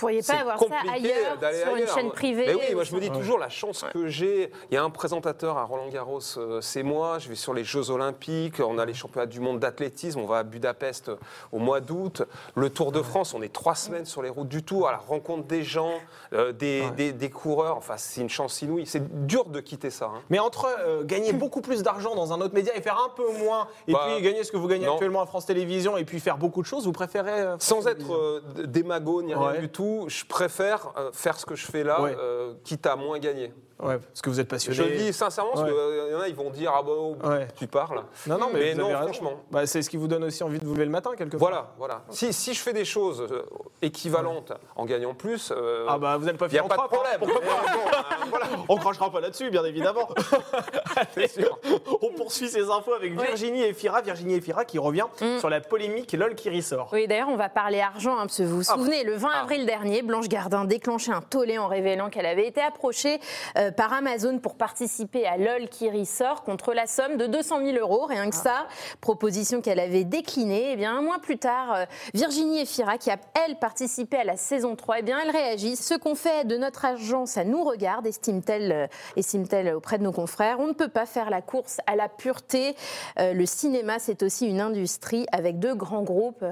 Pourriez 0.00 0.22
pas 0.22 0.34
avoir 0.40 0.58
ça 0.58 0.66
ailleurs, 0.92 1.38
sur 1.62 1.76
une 1.76 1.86
chaîne 1.86 2.10
privée 2.10 2.44
Mais 2.46 2.54
oui, 2.54 2.74
moi 2.74 2.84
je 2.84 2.94
me 2.94 3.00
dis 3.00 3.10
toujours 3.10 3.38
la 3.38 3.48
chance 3.48 3.84
que 3.92 4.08
j'ai. 4.08 4.50
Il 4.70 4.74
y 4.74 4.76
a 4.76 4.82
un 4.82 4.90
présentateur 4.90 5.58
à 5.58 5.64
Roland 5.64 5.88
Garros, 5.88 6.20
euh, 6.36 6.60
c'est 6.60 6.82
moi. 6.82 7.18
Je 7.18 7.28
vais 7.28 7.34
sur 7.34 7.54
les 7.54 7.64
Jeux 7.64 7.90
Olympiques. 7.90 8.60
On 8.60 8.78
a 8.78 8.84
les 8.84 8.94
championnats 8.94 9.26
du 9.26 9.40
monde 9.40 9.58
d'athlétisme. 9.60 10.20
On 10.20 10.26
va 10.26 10.38
à 10.38 10.42
Budapest 10.42 11.08
euh, 11.10 11.16
au 11.52 11.58
mois 11.58 11.80
d'août. 11.80 12.22
Le 12.54 12.70
Tour 12.70 12.92
de 12.92 13.02
France, 13.02 13.34
on 13.34 13.42
est 13.42 13.52
trois 13.52 13.74
semaines 13.74 14.04
sur 14.06 14.22
les 14.22 14.28
routes 14.30 14.48
du 14.48 14.62
Tour 14.62 14.88
à 14.88 14.92
la 14.92 14.98
rencontre 14.98 15.46
des 15.46 15.62
gens, 15.62 15.92
euh, 16.32 16.52
des, 16.52 16.80
Ouais. 16.82 16.90
des- 16.96 17.12
des 17.12 17.30
coureurs. 17.30 17.76
Enfin, 17.76 17.94
c'est 17.96 18.20
une 18.20 18.28
chance 18.30 18.62
inouïe. 18.62 18.86
C'est 18.86 19.26
dur 19.26 19.44
de 19.46 19.60
quitter 19.60 19.90
ça. 19.90 20.06
hein. 20.06 20.20
Mais 20.30 20.38
entre 20.38 20.66
euh, 20.80 21.04
gagner 21.04 21.32
beaucoup 21.32 21.60
plus 21.60 21.82
d'argent 21.82 22.14
dans 22.14 22.32
un 22.32 22.40
autre 22.40 22.54
média 22.54 22.74
et 22.76 22.80
faire 22.80 22.98
un 23.04 23.10
peu 23.10 23.26
moins, 23.44 23.68
et 23.86 23.92
Bah, 23.92 24.06
puis 24.14 24.22
gagner 24.22 24.44
ce 24.44 24.52
que 24.52 24.56
vous 24.56 24.68
gagnez 24.68 24.86
non. 24.86 24.94
actuellement 24.94 25.20
à 25.22 25.26
France 25.26 25.46
Télévisions, 25.46 25.96
et 25.96 26.04
puis 26.04 26.20
faire 26.20 26.38
beaucoup 26.38 26.62
de 26.62 26.66
choses, 26.66 26.86
vous 26.86 26.92
préférez 26.92 27.30
euh, 27.40 27.46
France 27.58 27.64
Sans 27.64 27.86
être 27.88 28.14
euh, 28.14 28.40
démago 28.66 29.22
ni 29.22 29.34
rien 29.34 29.50
Ouais. 29.52 29.58
du 29.60 29.68
tout, 29.68 29.89
je 30.08 30.24
préfère 30.24 30.92
euh, 30.96 31.10
faire 31.12 31.38
ce 31.38 31.46
que 31.46 31.54
je 31.54 31.66
fais 31.66 31.84
là, 31.84 32.00
Ouais. 32.02 32.16
euh, 32.18 32.54
quitte 32.64 32.86
à 32.86 32.96
moins 32.96 33.18
gagner. 33.18 33.52
Ouais, 33.82 33.98
parce 33.98 34.20
que 34.22 34.28
vous 34.30 34.40
êtes 34.40 34.48
passionné. 34.48 34.76
Je 34.76 34.82
le 34.82 34.90
dis 34.96 35.12
sincèrement, 35.12 35.52
parce 35.54 35.64
Ouais. 35.64 35.70
qu'il 35.70 36.12
y 36.12 36.14
en 36.16 36.20
a, 36.20 36.28
ils 36.28 36.34
vont 36.34 36.50
dire 36.50 36.72
Ah 36.76 36.82
bah, 36.82 36.92
oh, 36.94 37.16
Ouais. 37.24 37.48
tu 37.56 37.66
parles. 37.66 38.02
Non, 38.26 38.36
non, 38.38 38.48
mais, 38.52 38.74
non, 38.74 38.90
franchement. 38.90 39.32
Bah, 39.50 39.66
c'est 39.66 39.82
ce 39.82 39.88
qui 39.90 39.96
vous 39.96 40.08
donne 40.08 40.24
aussi 40.24 40.42
envie 40.44 40.58
de 40.58 40.64
vous 40.66 40.74
lever 40.74 40.84
le 40.84 40.90
matin, 40.90 41.10
quelque 41.16 41.36
part. 41.36 41.38
Voilà, 41.40 41.72
voilà. 41.78 42.02
Si, 42.10 42.32
si 42.32 42.52
je 42.54 42.60
fais 42.60 42.72
des 42.72 42.84
choses 42.84 43.26
euh, 43.30 43.42
équivalentes 43.82 44.52
en 44.76 44.84
gagnant 44.84 45.14
plus, 45.14 45.52
euh, 45.56 45.86
Ah 45.88 45.98
bah 45.98 46.16
vous 46.18 46.26
n'êtes 46.26 46.36
pas 46.36 46.46
il 46.46 46.52
n'y 46.52 46.58
a 46.58 46.62
pas 46.64 46.76
de 46.76 46.82
problème. 46.88 47.20
Bon, 47.20 47.28
euh, 47.28 47.32
voilà. 48.30 48.46
On 48.68 48.76
crachera 48.76 49.10
pas 49.10 49.20
là-dessus, 49.20 49.50
bien 49.50 49.64
évidemment. 49.64 50.08
Allez, 51.16 51.30
on 52.02 52.08
poursuit 52.14 52.48
ces 52.48 52.68
infos 52.70 52.92
avec 52.94 53.18
Virginie 53.18 53.62
Efira. 53.62 54.00
Virginie 54.02 54.34
Efira 54.34 54.64
qui 54.64 54.78
revient 54.78 55.06
sur 55.38 55.48
la 55.48 55.60
polémique 55.60 56.12
LOL 56.12 56.34
qui 56.34 56.50
ressort. 56.50 56.90
Oui, 56.92 57.06
d'ailleurs, 57.08 57.28
on 57.28 57.36
va 57.36 57.48
parler 57.48 57.80
argent, 57.80 58.14
hein, 58.14 58.26
parce 58.26 58.38
que 58.38 58.42
vous 58.42 58.56
vous 58.56 58.70
Ah. 58.70 58.74
souvenez, 58.74 59.04
le 59.04 59.14
20 59.16 59.28
avril 59.42 59.66
dernier, 59.66 60.02
Blanche 60.02 60.28
Gardin 60.28 60.64
déclenchait 60.64 61.12
un 61.12 61.22
tollé 61.22 61.58
en 61.58 61.66
révélant 61.68 62.10
qu'elle 62.10 62.26
avait 62.26 62.46
été 62.46 62.60
approchée 62.60 63.20
euh, 63.56 63.69
par 63.70 63.92
Amazon 63.92 64.38
pour 64.38 64.56
participer 64.56 65.26
à 65.26 65.36
LOL 65.36 65.68
qui 65.68 65.90
ressort 65.90 66.42
contre 66.42 66.72
la 66.72 66.86
somme 66.86 67.16
de 67.16 67.26
200 67.26 67.60
000 67.64 67.78
euros, 67.78 68.06
rien 68.06 68.28
que 68.30 68.36
ça. 68.36 68.66
Proposition 69.00 69.60
qu'elle 69.60 69.80
avait 69.80 70.04
déclinée. 70.04 70.72
Et 70.72 70.76
bien, 70.76 70.96
un 70.96 71.02
mois 71.02 71.18
plus 71.18 71.38
tard, 71.38 71.74
euh, 71.74 71.84
Virginie 72.14 72.60
Efira, 72.60 72.98
qui 72.98 73.10
a, 73.10 73.16
elle, 73.46 73.56
participé 73.56 74.16
à 74.18 74.24
la 74.24 74.36
saison 74.36 74.76
3, 74.76 75.00
eh 75.00 75.02
bien, 75.02 75.18
elle 75.22 75.30
réagit. 75.30 75.76
Ce 75.76 75.94
qu'on 75.94 76.14
fait 76.14 76.46
de 76.46 76.56
notre 76.56 76.84
argent, 76.84 77.26
ça 77.26 77.44
nous 77.44 77.62
regarde, 77.62 78.06
estime-t-elle 78.06 78.72
euh, 78.72 78.86
estime-t-elle 79.16 79.74
auprès 79.74 79.98
de 79.98 80.04
nos 80.04 80.12
confrères. 80.12 80.60
On 80.60 80.66
ne 80.66 80.72
peut 80.72 80.88
pas 80.88 81.06
faire 81.06 81.30
la 81.30 81.42
course 81.42 81.78
à 81.86 81.96
la 81.96 82.08
pureté. 82.08 82.74
Euh, 83.18 83.32
le 83.32 83.46
cinéma, 83.46 83.98
c'est 83.98 84.22
aussi 84.22 84.46
une 84.46 84.60
industrie 84.60 85.26
avec 85.32 85.58
deux 85.58 85.74
grands 85.74 86.02
groupes. 86.02 86.44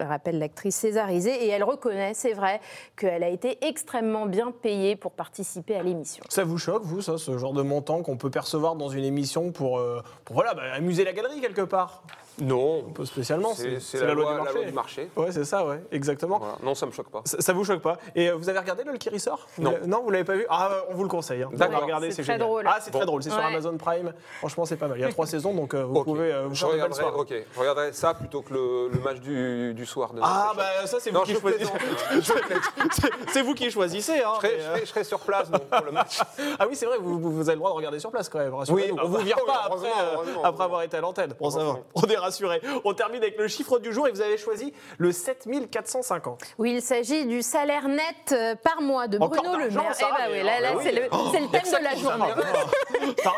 Ra- 0.00 0.18
rappelle 0.18 0.38
l'actrice 0.38 0.74
césarisée 0.76 1.44
et 1.46 1.48
elle 1.48 1.62
reconnaît, 1.64 2.12
c'est 2.14 2.32
vrai, 2.32 2.60
qu'elle 2.96 3.22
a 3.22 3.28
été 3.28 3.58
extrêmement 3.66 4.26
bien 4.26 4.50
payée 4.50 4.96
pour 4.96 5.12
participer 5.12 5.76
à 5.76 5.82
l'émission. 5.82 6.24
Ça 6.28 6.42
vous 6.44 6.58
choque, 6.58 6.82
vous, 6.84 7.02
ça, 7.02 7.18
ce 7.18 7.38
genre 7.38 7.52
de 7.52 7.62
montant 7.62 8.02
qu'on 8.02 8.16
peut 8.16 8.30
percevoir 8.30 8.74
dans 8.74 8.88
une 8.88 9.04
émission 9.04 9.52
pour, 9.52 9.78
euh, 9.78 10.02
pour 10.24 10.34
voilà, 10.34 10.54
bah, 10.54 10.62
amuser 10.74 11.04
la 11.04 11.12
galerie 11.12 11.40
quelque 11.40 11.62
part? 11.62 12.02
Non, 12.40 12.82
peu 12.94 13.04
spécialement, 13.04 13.52
c'est 13.54 13.98
la, 14.00 14.14
loi, 14.14 14.40
la 14.44 14.52
loi 14.52 14.64
du 14.64 14.72
marché. 14.72 15.10
Ouais, 15.16 15.32
c'est 15.32 15.44
ça, 15.44 15.66
ouais, 15.66 15.80
exactement. 15.90 16.38
Voilà. 16.38 16.54
Non, 16.62 16.74
ça 16.76 16.86
me 16.86 16.92
choque 16.92 17.10
pas. 17.10 17.22
Ça, 17.24 17.40
ça 17.40 17.52
vous 17.52 17.64
choque 17.64 17.82
pas 17.82 17.98
Et 18.14 18.28
euh, 18.30 18.36
vous 18.36 18.48
avez 18.48 18.60
regardé 18.60 18.84
LOL 18.84 18.96
qui 18.98 19.08
ressort? 19.10 19.48
Vous 19.56 19.64
Non. 19.64 19.72
l'avez- 19.72 19.86
Non, 19.88 20.02
vous 20.04 20.10
l'avez 20.12 20.22
pas 20.24 20.34
vu? 20.36 20.46
Ah, 20.48 20.70
on 20.88 20.94
vous 20.94 21.02
le 21.02 21.08
conseille. 21.08 21.42
hein. 21.42 21.50
D'accord. 21.52 21.74
allez 21.76 21.84
regarder, 21.84 22.10
C'est 22.12 22.22
très 22.22 22.34
génial. 22.34 22.40
drôle. 22.42 22.64
Ah, 22.68 22.78
c'est 22.80 22.92
très 22.92 23.06
drôle. 23.06 23.24
C'est 23.24 23.30
sur. 23.30 23.38
Amazon 23.40 23.76
Prime. 23.76 24.12
Franchement, 24.38 24.64
c'est 24.66 24.76
pas 24.76 24.86
mal. 24.86 24.98
Il 24.98 25.00
y 25.00 25.04
a 25.04 25.08
trois 25.08 25.26
saisons, 25.26 25.52
donc 25.52 25.74
euh, 25.74 25.82
vous 25.82 26.04
pouvez 26.04 26.32
euh, 26.32 26.46
vous 26.46 26.54
je, 26.54 26.64
regarderai, 26.64 27.02
ok. 27.16 27.34
je 27.54 27.58
regarderai 27.58 27.92
ça 27.92 28.14
plutôt 28.14 28.42
que 28.42 28.54
le, 28.54 28.88
le 28.92 29.00
match 29.00 29.18
du, 29.18 29.74
du 29.74 29.84
soir 29.88 30.12
de 30.12 30.20
Ah, 30.22 30.52
bah 30.56 30.86
ça, 30.86 30.98
c'est 31.00 31.10
vous 31.10 31.22
qui 31.22 31.34
choisissez. 31.34 31.72
C'est- 33.32 33.42
vous 33.42 33.54
qui 33.54 33.70
choisissez. 33.70 34.20
Hein, 34.22 34.32
Je 34.42 34.46
serai, 34.46 34.56
je 34.58 34.62
euh, 34.62 34.68
serai- 34.74 34.80
je 34.80 34.84
serai 34.86 35.04
sur 35.04 35.20
place 35.20 35.50
donc, 35.50 35.62
pour 35.64 35.84
le 35.84 35.92
match. 35.92 36.18
Ah 36.58 36.66
oui, 36.68 36.76
c'est 36.76 36.86
vrai, 36.86 36.96
vous, 37.00 37.40
avez 37.40 37.52
le 37.52 37.58
droit 37.58 37.70
de 37.70 37.76
regarder 37.76 37.98
sur 37.98 38.10
place 38.10 38.28
quand 38.28 38.38
même. 38.38 38.54
rassurez-nous. 38.54 38.94
Oui, 38.94 39.00
on 39.02 39.08
vous 39.08 39.16
ah 39.20 39.22
vire 39.22 39.36
bah, 39.46 39.52
pas 39.52 39.52
après, 39.52 39.68
heureusement, 39.70 39.88
euh, 40.00 40.14
heureusement. 40.14 40.44
après 40.44 40.64
avoir 40.64 40.82
été 40.82 40.96
à 40.96 41.00
l'antenne. 41.00 41.34
Bon, 41.40 41.50
ça 41.50 41.64
va. 41.64 41.76
On 41.94 42.02
est 42.02 42.16
rassurés. 42.16 42.60
On 42.84 42.94
termine 42.94 43.22
avec 43.22 43.38
le 43.38 43.48
chiffre 43.48 43.78
du 43.78 43.92
jour 43.92 44.06
et 44.08 44.10
vous 44.12 44.20
avez 44.20 44.36
choisi 44.38 44.72
le 44.98 45.12
7450. 45.12 46.42
Oui, 46.58 46.72
il 46.74 46.82
s'agit 46.82 47.26
du 47.26 47.42
salaire 47.42 47.88
net 47.88 48.32
euh, 48.32 48.54
par 48.56 48.80
mois 48.82 49.08
de 49.08 49.18
Encore 49.18 49.42
Bruno 49.42 49.58
Le 49.58 49.70
Maire. 49.70 49.94
ça, 49.94 50.08
Eh 50.10 50.22
ben 50.22 50.28
mais 50.30 50.38
oui, 50.40 50.46
là, 50.46 50.60
là, 50.60 50.72
bah 50.74 50.80
c'est 50.82 50.92
le, 50.92 51.48
thème 51.48 51.78
de 51.78 51.84
la 51.84 51.96
journée. 51.96 52.32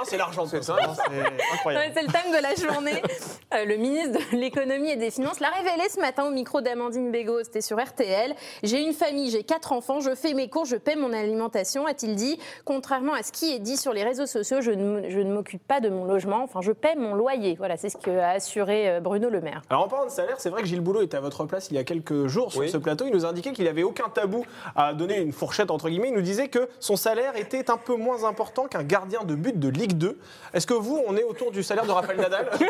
C'est 0.05 0.17
l'argent. 0.17 0.47
C'est 0.47 0.63
ça. 0.65 0.77
C'est 0.81 1.55
incroyable. 1.55 1.87
Ouais, 1.87 1.93
C'est 1.95 2.03
le 2.07 2.13
thème 2.13 2.33
de 2.33 2.43
la 2.43 2.55
journée. 2.55 3.03
Le 3.53 3.77
ministre 3.77 4.19
de 4.33 4.37
l'économie 4.37 4.91
et 4.91 4.97
des 4.97 5.11
finances 5.11 5.41
l'a 5.41 5.51
révélé 5.51 5.89
ce 5.89 6.01
matin 6.01 6.25
au 6.27 6.31
micro 6.41 6.63
d'Amandine 6.63 7.11
Bégaud, 7.11 7.43
c'était 7.45 7.61
sur 7.61 7.79
RTL. 7.79 8.35
J'ai 8.63 8.81
une 8.83 8.95
famille, 8.95 9.31
j'ai 9.31 9.43
quatre 9.45 9.73
enfants, 9.73 10.01
je 10.01 10.15
fais 10.15 10.33
mes 10.33 10.49
cours, 10.49 10.65
je 10.65 10.77
paie 10.77 10.97
mon 10.97 11.13
alimentation, 11.13 11.85
a-t-il 11.87 12.15
dit. 12.17 12.39
Contrairement 12.65 13.13
à 13.13 13.23
ce 13.23 13.31
qui 13.31 13.53
est 13.53 13.59
dit 13.59 13.77
sur 13.77 13.93
les 13.93 14.03
réseaux 14.05 14.25
sociaux, 14.25 14.63
je 14.63 14.71
ne, 14.71 15.01
m- 15.01 15.05
je 15.11 15.21
ne 15.21 15.31
m'occupe 15.33 15.63
pas 15.67 15.81
de 15.81 15.91
mon 15.91 16.05
logement, 16.07 16.43
enfin 16.43 16.61
je 16.63 16.73
paie 16.73 16.95
mon 16.97 17.15
loyer. 17.15 17.57
Voilà, 17.59 17.77
c'est 17.77 17.91
ce 17.91 17.99
qu'a 17.99 18.31
assuré 18.31 18.89
euh, 18.89 19.01
Bruno 19.01 19.29
Le 19.29 19.43
Maire. 19.43 19.61
Alors 19.69 19.85
en 19.85 19.89
parlant 19.89 20.07
de 20.07 20.11
salaire, 20.11 20.37
c'est 20.39 20.49
vrai 20.49 20.63
que 20.63 20.69
Gilles 20.69 20.81
Boulot 20.81 21.03
était 21.03 21.19
à 21.19 21.21
votre 21.21 21.45
place 21.45 21.69
il 21.71 21.77
y 21.77 21.79
a 21.79 21.85
quelques 21.85 22.27
jours 22.27 22.53
sur 22.53 22.63
Oui. 22.63 22.71
ce 22.71 22.79
plateau. 22.79 23.05
Il 23.07 23.13
nous 23.13 23.27
indiquait 23.27 23.53
qu'il 23.53 23.67
n'avait 23.67 23.83
aucun 23.83 24.09
tabou 24.09 24.47
à 24.75 24.95
donner 24.95 25.19
une 25.19 25.33
fourchette 25.33 25.71
entre 25.71 25.91
guillemets. 25.91 26.09
Il 26.09 26.15
nous 26.15 26.23
disait 26.23 26.49
que 26.49 26.71
son 26.81 26.97
salaire 26.97 27.37
était 27.37 27.71
un 27.71 27.77
peu 27.77 27.97
moins 27.97 28.25
important 28.25 28.67
qu'un 28.67 28.83
gardien 28.83 29.25
de 29.25 29.35
but 29.35 29.59
de 29.59 29.69
Ligue 29.69 29.99
2. 29.99 30.19
Est-ce 30.55 30.67
que 30.67 30.73
vous, 30.75 31.03
on 31.07 31.17
est 31.19 31.23
autour 31.25 31.51
du 31.51 31.63
salaire 31.63 31.85
de 31.85 31.91
Raphaël 31.93 32.19
Nadal? 32.19 32.49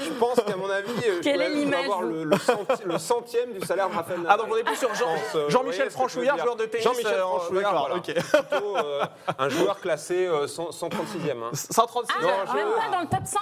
Je 0.00 0.10
pense 0.18 0.36
qu'à 0.40 0.56
mon 0.56 0.68
avis, 0.70 0.90
euh, 1.08 1.20
Quelle 1.22 1.42
est 1.42 1.50
l'image, 1.76 1.84
avoir 1.84 2.02
le, 2.02 2.24
le 2.24 2.36
centi- 2.36 2.84
le 2.84 2.98
centième 2.98 3.52
du 3.52 3.60
salaire 3.66 3.88
de 3.90 3.94
Raphaël 3.94 4.20
Ah 4.28 4.36
donc 4.36 4.46
on 4.50 4.56
est 4.56 4.64
plus 4.64 4.76
sur 4.76 4.94
Jean- 4.94 5.06
euh, 5.34 5.48
Jean-Michel 5.50 5.90
Franchouillard, 5.90 6.38
joueur 6.38 6.56
de 6.56 6.64
tennis. 6.66 6.84
Jean-Michel 6.84 7.14
euh, 7.14 7.22
Franchouillard, 7.22 7.88
voilà. 7.88 8.00
Plutôt 8.00 8.76
euh, 8.76 9.04
un 9.38 9.48
joueur 9.48 9.80
classé 9.80 10.26
euh, 10.26 10.46
100 10.46 10.70
136e. 10.70 11.42
hein. 11.42 11.50
136 11.52 12.14
Ah, 12.18 12.22
Non, 12.22 12.54
même 12.54 12.68
pas 12.72 12.92
dans 12.96 13.00
le 13.02 13.06
top 13.08 13.26
100 13.26 13.38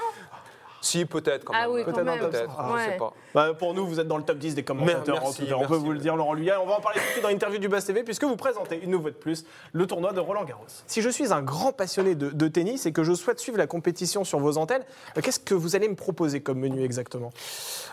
Si, 0.80 1.04
peut-être 1.04 1.44
quand 1.44 1.52
même. 1.52 1.62
Ah 1.64 1.70
oui, 1.70 1.82
quand 1.84 1.92
Peut-être 1.92 2.30
je 2.30 2.84
sais 2.84 2.96
pas. 2.96 3.12
Bah, 3.34 3.54
pour 3.54 3.74
nous, 3.74 3.86
vous 3.86 4.00
êtes 4.00 4.08
dans 4.08 4.16
le 4.16 4.22
top 4.22 4.38
10 4.38 4.54
des 4.54 4.62
commentateurs. 4.62 5.16
Mer- 5.16 5.24
en 5.26 5.32
tout 5.32 5.42
merci, 5.42 5.46
cas. 5.46 5.56
on 5.56 5.66
peut 5.66 5.76
vous 5.76 5.92
le 5.92 5.98
dire, 5.98 6.16
Laurent 6.16 6.32
Luyat. 6.32 6.60
On 6.60 6.66
va 6.66 6.78
en 6.78 6.80
parler 6.80 6.98
tout 7.00 7.06
de 7.06 7.10
suite 7.12 7.22
dans 7.22 7.28
l'interview 7.28 7.58
du 7.58 7.68
Buzz 7.68 7.84
TV, 7.84 8.02
puisque 8.02 8.24
vous 8.24 8.36
présentez 8.36 8.80
une 8.82 8.90
nouvelle 8.90 9.12
de 9.12 9.18
plus, 9.18 9.44
le 9.72 9.86
tournoi 9.86 10.12
de 10.12 10.20
Roland 10.20 10.44
Garros. 10.44 10.64
Si 10.86 11.02
je 11.02 11.08
suis 11.10 11.32
un 11.32 11.42
grand 11.42 11.72
passionné 11.72 12.14
de, 12.14 12.30
de 12.30 12.48
tennis 12.48 12.86
et 12.86 12.92
que 12.92 13.04
je 13.04 13.12
souhaite 13.12 13.40
suivre 13.40 13.58
la 13.58 13.66
compétition 13.66 14.24
sur 14.24 14.38
vos 14.38 14.56
antennes, 14.56 14.84
euh, 15.16 15.20
qu'est-ce 15.20 15.40
que 15.40 15.54
vous 15.54 15.76
allez 15.76 15.88
me 15.88 15.96
proposer 15.96 16.40
comme 16.40 16.58
menu 16.58 16.82
exactement? 16.82 17.30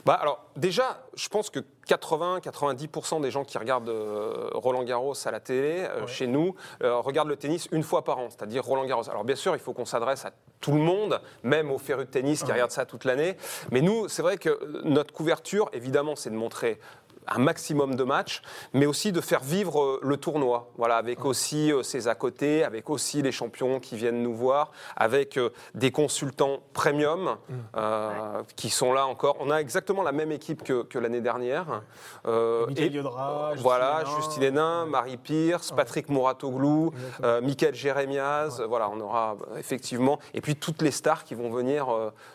Bah 0.06 0.14
alors 0.14 0.46
déjà, 0.56 1.04
je 1.16 1.28
pense 1.28 1.50
que 1.50 1.60
80-90% 1.88 3.22
des 3.22 3.32
gens 3.32 3.44
qui 3.44 3.58
regardent 3.58 3.90
euh, 3.90 4.50
Roland 4.54 4.84
Garros 4.84 5.14
à 5.26 5.32
la 5.32 5.40
télé, 5.40 5.86
euh, 5.90 6.02
Ouais. 6.02 6.08
chez 6.08 6.28
nous, 6.28 6.56
euh, 6.84 6.98
regardent 7.00 7.30
le 7.30 7.36
tennis 7.38 7.68
une 7.72 7.84
fois 7.84 8.04
par 8.04 8.20
an, 8.20 8.28
c'est-à-dire 8.30 8.64
Roland 8.64 8.86
Garros. 8.86 9.10
Alors 9.10 9.24
bien 9.24 9.36
sûr, 9.36 9.56
il 9.56 9.60
faut 9.60 9.74
qu'on 9.74 9.86
s'adresse 9.86 10.26
à 10.26 10.32
tout 10.62 10.72
le 10.72 10.80
monde, 10.80 11.22
même 11.44 11.72
aux 11.72 11.78
férus 11.78 12.06
de 12.06 12.12
tennis 12.12 12.44
qui 12.44 12.52
regardent 12.52 12.72
ça 12.72 12.86
toute 12.86 13.06
l'année. 13.06 13.36
Mais 13.72 13.82
nous, 13.82 14.08
c'est 14.08 14.22
vrai 14.22 14.38
que 14.38 14.60
notre 14.84 15.14
couverture, 15.14 15.70
évidemment, 15.74 16.16
c'est 16.16 16.30
de 16.30 16.36
montrer 16.36 16.80
un 17.28 17.40
maximum 17.40 17.96
de 17.96 18.04
matchs, 18.04 18.42
mais 18.74 18.86
aussi 18.86 19.12
de 19.12 19.22
faire 19.22 19.42
vivre 19.42 19.82
euh, 19.82 20.00
le 20.02 20.18
tournoi, 20.18 20.70
voilà, 20.78 20.98
avec 20.98 21.26
aussi 21.26 21.72
euh, 21.72 21.84
ses 21.84 22.08
à 22.08 22.16
côté, 22.16 22.64
avec 22.64 22.90
aussi 22.90 23.22
les 23.22 23.32
champions 23.32 23.80
qui 23.80 23.96
viennent 23.96 24.22
nous 24.24 24.34
voir, 24.36 24.72
avec 24.96 25.38
euh, 25.38 25.50
des 25.76 25.92
consultants 25.92 26.60
premium 26.74 27.38
euh, 27.76 28.42
qui 28.56 28.70
sont 28.70 28.94
là 28.94 29.06
encore. 29.08 29.36
On 29.40 29.50
a 29.52 29.58
exactement 29.58 30.04
la 30.04 30.12
même 30.12 30.32
équipe 30.32 30.64
que, 30.64 30.84
que 30.84 31.00
l'année 31.00 31.22
dernière. 31.22 31.82
Euh, 32.26 32.66
et- 32.76 32.88
Yodra, 32.88 33.50
Justine 33.52 33.64
voilà, 33.64 34.02
Hénin. 34.02 34.16
Justine 34.16 34.44
Hénin, 34.44 34.86
Marie 34.86 35.18
Pierce, 35.18 35.72
Patrick 35.72 36.10
Mouratoglou, 36.10 36.92
euh, 37.24 37.42
Michael 37.42 37.76
Jérémiaz, 37.76 38.62
voilà, 38.68 38.90
on 38.90 39.00
aura 39.02 39.36
effectivement, 39.58 40.20
et 40.34 40.42
puis 40.42 40.56
toutes 40.56 40.82
les 40.82 40.92
stars 40.92 41.24
qui 41.24 41.36
vont 41.36 41.50
venir 41.50 41.88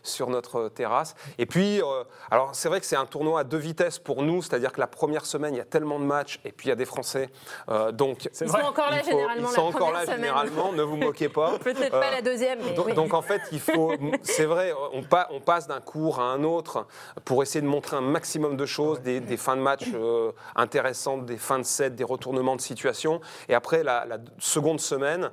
sur 0.03 0.29
notre 0.29 0.69
terrasse. 0.69 1.15
Et 1.39 1.47
puis, 1.47 1.81
alors 2.31 2.51
c'est 2.53 2.69
vrai 2.69 2.81
que 2.81 2.87
c'est 2.87 2.97
un 2.97 3.07
tournoi 3.07 3.41
à 3.41 3.45
deux 3.45 3.57
vitesses 3.59 3.99
pour 3.99 4.23
nous, 4.23 4.43
c'est-à-dire 4.43 4.73
que 4.73 4.81
la 4.83 4.89
première 4.89 5.25
semaine, 5.27 5.55
il 5.55 5.59
y 5.59 5.61
a 5.61 5.65
tellement 5.65 6.01
de 6.01 6.05
matchs, 6.05 6.41
et 6.45 6.51
puis 6.51 6.67
il 6.67 6.71
y 6.71 6.73
a 6.73 6.75
des 6.77 6.85
Français. 6.85 7.31
euh, 7.69 7.93
donc, 7.93 8.25
Ils 8.41 8.47
vrai. 8.49 8.61
sont 8.61 8.67
encore 8.67 8.91
là 8.91 8.99
faut- 8.99 9.11
généralement 9.11 9.49
ils 9.49 9.55
sont 9.55 9.63
la 9.71 9.77
encore 9.77 9.93
là 9.93 10.03
semaine. 10.03 10.17
généralement, 10.17 10.73
ne 10.73 10.83
vous 10.83 10.97
moquez 10.97 11.29
pas. 11.29 11.57
Peut-être 11.63 11.91
pas 11.93 12.11
la 12.11 12.21
deuxième, 12.21 12.59
mais 12.65 12.75
Donc, 12.75 12.87
oui. 12.87 12.95
donc, 12.95 13.15
en 13.15 13.23
fait, 13.23 13.41
il 13.53 13.61
faut, 13.61 13.93
c'est 14.23 14.45
vrai, 14.47 14.73
on, 14.93 15.05
pa- 15.05 15.29
on 15.31 15.39
passe 15.41 15.69
d'un 15.69 15.81
cours 15.81 16.19
à 16.19 16.25
un 16.25 16.43
autre 16.43 16.87
pour 17.25 17.43
essayer 17.45 17.61
de 17.63 17.67
montrer 17.67 17.97
un 17.97 18.01
maximum 18.01 18.57
de 18.57 18.67
choses, 18.67 19.01
des, 19.03 19.21
des 19.21 19.37
fins 19.37 19.57
de 19.57 19.63
match 19.63 19.85
euh, 19.95 20.33
intéressantes, 20.57 21.25
des 21.27 21.37
fins 21.39 21.61
de 21.61 21.65
set, 21.65 21.95
des 21.95 22.03
retournements 22.05 22.57
de 22.57 22.61
situation. 22.61 23.21
Et 23.49 23.55
après, 23.55 23.85
la, 23.85 24.05
la 24.05 24.19
seconde 24.41 24.81
semaine, 24.81 25.31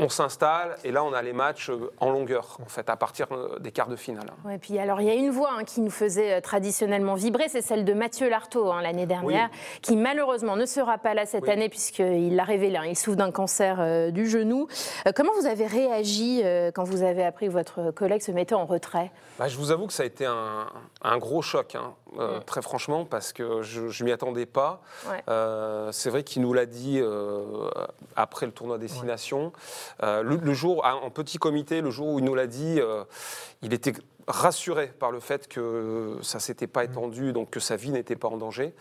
on 0.00 0.08
s'installe 0.08 0.76
et 0.84 0.90
là, 0.92 1.04
on 1.04 1.12
a 1.12 1.22
les 1.22 1.32
matchs 1.32 1.70
euh, 1.70 1.90
en 2.00 2.10
longueur, 2.10 2.58
en 2.64 2.68
fait, 2.68 2.88
à 2.90 2.96
partir 2.96 3.26
euh, 3.32 3.58
des 3.58 3.70
quarts 3.72 3.88
de 3.88 3.96
finale. 3.96 4.26
Ouais, 4.44 4.58
puis 4.58 4.78
alors 4.78 5.00
il 5.00 5.06
y 5.06 5.10
a 5.10 5.14
une 5.14 5.30
voix 5.30 5.50
hein, 5.56 5.64
qui 5.64 5.80
nous 5.80 5.90
faisait 5.90 6.34
euh, 6.34 6.40
traditionnellement 6.40 7.14
vibrer, 7.14 7.48
c'est 7.48 7.62
celle 7.62 7.84
de 7.84 7.92
Mathieu 7.92 8.28
Lartaud 8.28 8.70
hein, 8.72 8.82
l'année 8.82 9.06
dernière, 9.06 9.48
qui 9.82 9.96
malheureusement 9.96 10.56
ne 10.56 10.66
sera 10.66 10.98
pas 10.98 11.14
là 11.14 11.26
cette 11.26 11.44
Oui. 11.44 11.50
année 11.50 11.68
puisqu'il 11.68 12.34
l'a 12.34 12.44
révélé, 12.44 12.76
hein, 12.76 12.84
il 12.86 12.96
souffre 12.96 13.16
d'un 13.16 13.30
cancer 13.30 13.76
euh, 13.80 14.10
du 14.10 14.28
genou. 14.28 14.66
Euh, 15.06 15.12
comment 15.14 15.32
vous 15.40 15.46
avez 15.46 15.66
réagi 15.66 16.42
euh, 16.44 16.70
quand 16.74 16.84
vous 16.84 17.02
avez 17.02 17.24
appris 17.24 17.46
que 17.46 17.52
votre 17.52 17.90
collègue 17.90 18.22
se 18.22 18.32
mettait 18.32 18.54
en 18.54 18.66
retrait? 18.66 19.10
Bah, 19.38 19.48
je 19.48 19.56
vous 19.56 19.70
avoue 19.70 19.86
que 19.86 19.92
ça 19.92 20.02
a 20.02 20.06
été 20.06 20.26
un, 20.26 20.66
un 21.02 21.18
gros 21.18 21.42
choc, 21.42 21.76
Mm. 22.12 22.40
très 22.44 22.60
franchement, 22.60 23.04
parce 23.04 23.32
que 23.32 23.62
je 23.62 23.82
ne 23.82 24.04
m'y 24.04 24.10
attendais 24.10 24.44
pas. 24.44 24.80
Ouais. 25.08 25.22
C'est 25.92 26.10
vrai 26.10 26.24
qu'il 26.24 26.42
nous 26.42 26.52
l'a 26.52 26.66
dit 26.66 27.00
après 28.16 28.46
le 28.46 28.52
tournoi 28.52 28.78
Destination. 28.78 29.52
Euh, 30.02 30.22
le, 30.22 30.36
le 30.36 30.52
jour, 30.54 30.84
en 30.84 31.10
petit 31.10 31.38
comité, 31.38 31.80
le 31.80 31.90
jour 31.90 32.08
où 32.08 32.18
il 32.18 32.24
nous 32.24 32.34
l'a 32.34 32.46
dit, 32.46 32.80
euh, 32.80 33.04
il 33.62 33.72
était 33.72 33.92
rassuré 34.26 34.92
par 34.98 35.10
le 35.10 35.18
fait 35.18 35.48
que 35.48 36.18
ça 36.22 36.38
s'était 36.38 36.66
pas 36.68 36.84
étendu, 36.84 37.32
donc 37.32 37.50
que 37.50 37.58
sa 37.58 37.76
vie 37.76 37.90
n'était 37.90 38.16
pas 38.16 38.28
en 38.28 38.36
danger. 38.36 38.74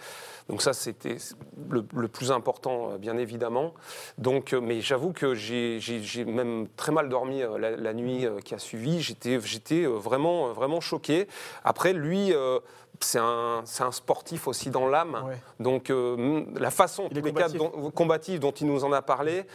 Donc 0.47 0.61
ça, 0.61 0.73
c'était 0.73 1.17
le, 1.69 1.85
le 1.95 2.07
plus 2.07 2.31
important, 2.31 2.91
euh, 2.91 2.97
bien 2.97 3.17
évidemment. 3.17 3.73
Donc, 4.17 4.53
mais 4.53 4.81
j'avoue 4.81 5.13
que 5.13 5.33
j'ai 5.33 5.79
même 6.25 6.67
très 6.75 6.91
mal 6.91 7.09
dormi 7.09 7.41
la, 7.59 7.71
la 7.71 7.93
nuit 7.93 8.27
qui 8.43 8.53
a 8.53 8.59
suivi. 8.59 9.01
J'étais 9.01 9.85
vraiment, 9.85 10.53
vraiment 10.53 10.81
choqué. 10.81 11.27
Après, 11.63 11.93
lui, 11.93 12.33
euh, 12.33 12.59
c'est 13.01 13.19
un, 13.19 13.61
c'est 13.65 13.83
un 13.83 13.91
sportif 13.91 14.47
aussi 14.47 14.69
dans 14.69 14.87
l'âme. 14.87 15.23
Ouais. 15.27 15.37
Donc 15.59 15.89
euh, 15.89 16.43
la 16.55 16.69
façon, 16.71 17.07
Il 17.11 17.19
tous 17.19 17.25
les 17.25 17.33
cas 17.33 17.47
combatif. 17.95 18.39
dont, 18.39 18.51
il 18.51 18.67
nous 18.67 18.83
en 18.83 18.91
a 18.91 19.01
parlé, 19.01 19.45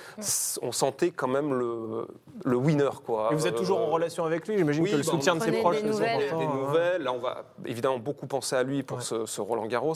on 0.63 0.73
sentait 0.73 1.11
quand 1.11 1.29
même 1.29 1.53
le, 1.53 2.07
le 2.45 2.57
winner. 2.57 2.89
Quoi. 3.05 3.29
Et 3.33 3.35
vous 3.35 3.47
êtes 3.47 3.57
toujours 3.57 3.79
en 3.81 3.89
Euh, 3.89 3.95
relation 3.95 4.25
avec 4.25 4.49
lui 4.49 4.57
J'imagine 4.57 4.83
oui, 4.85 4.91
que 4.91 4.97
le 4.97 5.03
bah, 5.03 5.11
soutien 5.11 5.37
de 5.37 5.43
ses 5.43 5.53
proches 5.53 5.83
des 5.83 5.89
nouvelles. 5.89 6.23
important, 6.25 6.39
des 6.39 6.45
hein. 6.45 6.55
nouvelles. 6.67 7.03
Là, 7.03 7.13
on 7.13 7.19
va 7.19 7.45
évidemment 7.67 7.99
beaucoup 7.99 8.27
penser 8.27 8.57
à 8.57 8.63
lui 8.63 8.83
pour 8.83 8.99
Ouais. 8.99 9.03
ce, 9.03 9.27
ce 9.27 9.41
Roland 9.41 9.67
Garros, 9.67 9.95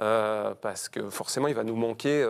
euh, 0.00 0.54
parce 0.60 0.88
que 0.88 1.08
forcément, 1.10 1.48
il 1.48 1.54
va 1.54 1.64
nous 1.64 1.76
manquer 1.76 2.26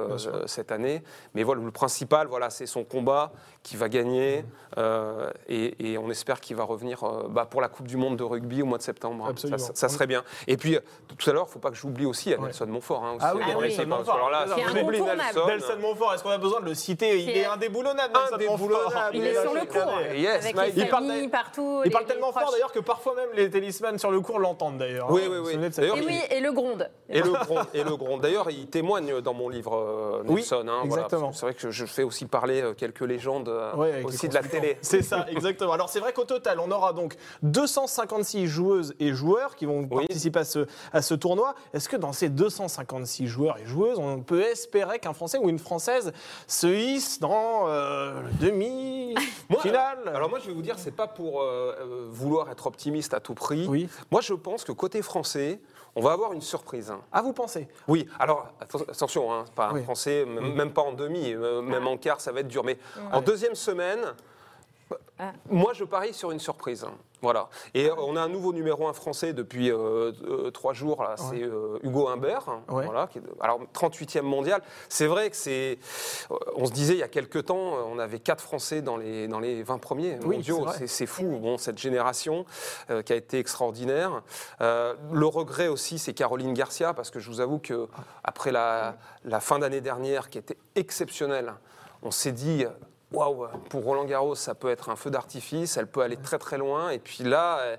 cette 0.46 0.70
année. 0.72 1.02
Mais 1.34 1.42
voilà, 1.42 1.62
le 1.62 1.70
principal, 1.70 2.26
voilà, 2.26 2.50
c'est 2.50 2.66
son 2.66 2.84
combat 2.84 3.32
qui 3.62 3.76
va 3.76 3.88
gagner, 3.88 4.44
euh, 4.76 5.30
et, 5.48 5.92
et 5.92 5.98
on 5.98 6.10
espère 6.10 6.40
qu'il 6.40 6.56
va 6.56 6.64
revenir 6.64 7.04
euh, 7.04 7.28
bah, 7.28 7.46
pour 7.48 7.60
la 7.60 7.68
Coupe 7.68 7.86
du 7.86 7.96
Monde 7.96 8.16
de 8.16 8.24
rugby 8.24 8.60
au 8.62 8.66
mois 8.66 8.78
de 8.78 8.82
septembre. 8.82 9.24
hein. 9.24 9.30
Absolument. 9.30 9.58
Ça, 9.58 9.70
ça 9.74 9.88
serait 9.88 10.08
bien. 10.08 10.24
Et 10.48 10.56
puis, 10.56 10.74
euh, 10.76 10.80
tout 11.16 11.30
à 11.30 11.32
l'heure, 11.32 11.44
il 11.44 11.50
ne 11.50 11.52
faut 11.52 11.58
pas 11.60 11.70
que 11.70 11.76
j'oublie 11.76 12.04
aussi 12.04 12.30
il 12.30 12.32
y 12.32 12.34
a 12.34 12.38
Ouais. 12.38 12.46
Nelson 12.46 12.66
Montfort. 12.66 13.04
hein, 13.04 13.12
aussi, 13.16 13.24
Ah 13.28 13.34
oui, 13.36 13.42
Ah 13.46 13.50
oui. 13.56 13.68
Nelson 13.68 13.86
parce 13.88 14.04
que 14.06 14.10
alors 14.10 14.30
là, 14.30 14.46
Montfort. 14.46 14.64
est. 14.92 15.16
Nelson, 15.16 15.46
Nelson 15.46 15.76
Montfort, 15.80 16.14
est-ce 16.14 16.22
qu'on 16.24 16.30
a 16.30 16.38
besoin 16.38 16.60
de 16.60 16.64
le 16.66 16.74
citer 16.74 17.20
Il 17.20 17.26
C'est- 17.26 17.38
est 17.38 17.44
indéboulonnable, 17.44 18.12
Nelson 18.14 18.34
Indéboulonnable. 18.34 18.84
Montfort. 18.84 19.10
Il 19.14 19.26
est 19.26 19.40
sur 19.42 19.54
le 19.54 19.60
cours. 19.64 20.00
Yes, 20.16 20.42
avec 20.42 20.56
Mike. 20.56 20.74
les 20.74 20.82
Il 20.82 20.88
parle 20.88 21.06
familles 21.06 21.28
partout. 21.28 21.82
Il 21.84 21.90
parle 21.92 22.04
tellement 22.06 22.32
fort 22.32 22.50
d'ailleurs 22.50 22.72
que 22.72 22.80
parfois 22.80 23.14
même 23.14 23.28
les 23.36 23.48
tennisman 23.48 23.96
sur 23.98 24.10
le 24.10 24.20
cours 24.20 24.40
l'entendent 24.40 24.78
d'ailleurs. 24.78 25.08
Oui, 25.12 25.22
hein. 25.24 25.28
oui, 25.30 25.38
oui. 25.56 25.84
Et 25.84 25.90
oui, 26.04 26.20
et 26.30 26.40
le 26.40 26.50
gronde. 26.52 26.90
Et 27.08 27.20
le 27.20 27.30
gronde, 27.30 27.66
et 27.74 27.84
le 27.84 27.96
gronde. 27.96 28.20
D'ailleurs, 28.22 28.50
il 28.50 28.66
témoigne 28.66 29.20
dans 29.20 29.34
mon 29.34 29.48
livre 29.48 30.22
Nelson. 30.24 30.64
hein, 30.68 30.80
exactement. 30.84 31.32
C'est 31.32 31.46
vrai 31.46 31.54
que 31.54 31.70
je 31.70 31.84
fais 31.86 32.02
aussi 32.02 32.26
parler 32.26 32.64
quelques 32.76 33.02
légendes 33.02 33.51
euh, 33.52 33.74
Ouais, 33.76 34.02
aussi 34.04 34.28
de 34.28 34.34
la 34.34 34.42
télé. 34.42 34.78
C'est 34.82 35.02
ça, 35.02 35.26
exactement. 35.28 35.72
Alors 35.72 35.88
c'est 35.88 36.00
vrai 36.00 36.12
qu'au 36.12 36.24
total, 36.24 36.58
on 36.60 36.70
aura 36.70 36.92
donc 36.92 37.16
256 37.42 38.46
joueuses 38.46 38.94
et 39.00 39.12
joueurs 39.12 39.56
qui 39.56 39.66
vont 39.66 39.86
Oui. 39.90 40.06
participer 40.06 40.40
à 40.40 40.44
ce, 40.44 40.66
à 40.92 41.02
ce 41.02 41.14
tournoi. 41.14 41.54
Est-ce 41.72 41.88
que 41.88 41.96
dans 41.96 42.12
ces 42.12 42.28
256 42.28 43.26
joueurs 43.26 43.58
et 43.58 43.66
joueuses, 43.66 43.98
on 43.98 44.20
peut 44.20 44.42
espérer 44.42 44.98
qu'un 44.98 45.12
Français 45.12 45.38
ou 45.38 45.48
une 45.48 45.58
Française 45.58 46.12
se 46.46 46.66
hisse 46.66 47.20
dans 47.20 47.68
euh, 47.68 48.22
le 48.22 48.32
demi-finale 48.46 49.98
Alors, 50.02 50.16
alors 50.16 50.30
moi, 50.30 50.38
je 50.40 50.46
vais 50.48 50.54
vous 50.54 50.62
dire, 50.62 50.78
c'est 50.78 50.90
pas 50.94 51.06
pour 51.06 51.42
euh, 51.42 51.74
euh, 51.80 52.06
vouloir 52.10 52.50
être 52.50 52.66
optimiste 52.66 53.14
à 53.14 53.20
tout 53.20 53.34
prix. 53.34 53.66
Oui. 53.68 53.88
Moi, 54.10 54.20
je 54.20 54.34
pense 54.34 54.64
que 54.64 54.72
côté 54.72 55.02
français, 55.02 55.60
on 55.94 56.00
va 56.00 56.12
avoir 56.12 56.32
une 56.32 56.40
surprise. 56.40 56.90
hein. 56.90 57.00
À 57.12 57.22
vous 57.22 57.32
penser 57.32 57.68
Oui, 57.88 58.08
alors 58.18 58.48
atten- 58.60 58.90
attention, 58.90 59.32
hein, 59.32 59.42
c'est 59.46 59.54
pas 59.54 59.68
un 59.68 59.74
Oui. 59.74 59.82
français, 59.82 60.22
m- 60.22 60.54
même 60.54 60.72
pas 60.72 60.82
en 60.82 60.92
demi, 60.92 61.32
euh, 61.34 61.60
même 61.62 61.86
en 61.86 61.96
quart, 61.96 62.20
ça 62.20 62.32
va 62.32 62.40
être 62.40 62.48
dur. 62.48 62.64
Mais 62.64 62.78
en 63.12 63.20
deuxième 63.20 63.54
semaine, 63.54 64.00
Ah. 65.18 65.32
moi 65.50 65.72
je 65.74 65.84
parie 65.84 66.14
sur 66.14 66.30
une 66.32 66.40
surprise. 66.40 66.86
Voilà. 67.22 67.48
Et 67.74 67.88
euh, 67.88 67.94
on 67.98 68.16
a 68.16 68.20
un 68.20 68.28
nouveau 68.28 68.52
numéro 68.52 68.86
un 68.88 68.92
français 68.92 69.32
depuis 69.32 69.70
euh, 69.70 70.12
euh, 70.28 70.50
trois 70.50 70.72
jours, 70.72 71.02
là, 71.02 71.14
c'est 71.16 71.42
euh, 71.42 71.78
Hugo 71.82 72.08
Humbert. 72.08 72.48
hein, 72.48 72.62
Ouais. 72.68 72.84
Voilà, 72.84 73.06
qui 73.06 73.18
est- 73.18 73.22
alors 73.40 73.60
38e 73.72 74.22
mondial. 74.22 74.60
C'est 74.88 75.06
vrai 75.06 75.30
que 75.30 75.36
c'est. 75.36 75.78
On 76.56 76.66
se 76.66 76.72
disait 76.72 76.94
il 76.94 76.98
y 76.98 77.02
a 77.04 77.08
quelques 77.08 77.44
temps, 77.46 77.74
on 77.90 77.98
avait 77.98 78.18
quatre 78.18 78.42
Français 78.42 78.82
dans 78.82 78.96
les, 78.96 79.28
dans 79.28 79.38
les 79.40 79.62
20 79.62 79.78
premiers 79.78 80.18
Oui, 80.24 80.36
mondiaux. 80.36 80.56
c'est 80.58 80.62
vrai. 80.64 80.74
C'est 80.78 80.86
c'est 80.88 81.06
fou, 81.06 81.38
bon, 81.40 81.58
cette 81.58 81.78
génération 81.78 82.44
qui 83.04 83.12
a 83.12 83.16
été 83.16 83.38
extraordinaire. 83.38 84.22
Le 84.60 85.26
regret 85.26 85.68
aussi, 85.68 85.98
c'est 85.98 86.14
Caroline 86.14 86.54
Garcia, 86.54 86.92
parce 86.92 87.10
que 87.10 87.20
je 87.20 87.28
vous 87.30 87.40
avoue 87.40 87.58
que 87.58 87.88
après 88.24 88.50
la, 88.52 88.96
la 89.24 89.40
fin 89.40 89.58
d'année 89.60 89.80
dernière, 89.80 90.28
qui 90.30 90.38
était 90.38 90.58
exceptionnelle, 90.74 91.54
on 92.02 92.10
s'est 92.10 92.32
dit. 92.32 92.64
Waouh, 93.12 93.46
pour 93.68 93.84
Roland 93.84 94.04
Garros, 94.04 94.34
ça 94.34 94.54
peut 94.54 94.70
être 94.70 94.88
un 94.88 94.96
feu 94.96 95.10
d'artifice, 95.10 95.76
elle 95.76 95.86
peut 95.86 96.00
aller 96.00 96.16
très 96.16 96.38
très 96.38 96.56
loin. 96.56 96.90
Et 96.90 96.98
puis 96.98 97.24
là, 97.24 97.58
euh, 97.58 97.76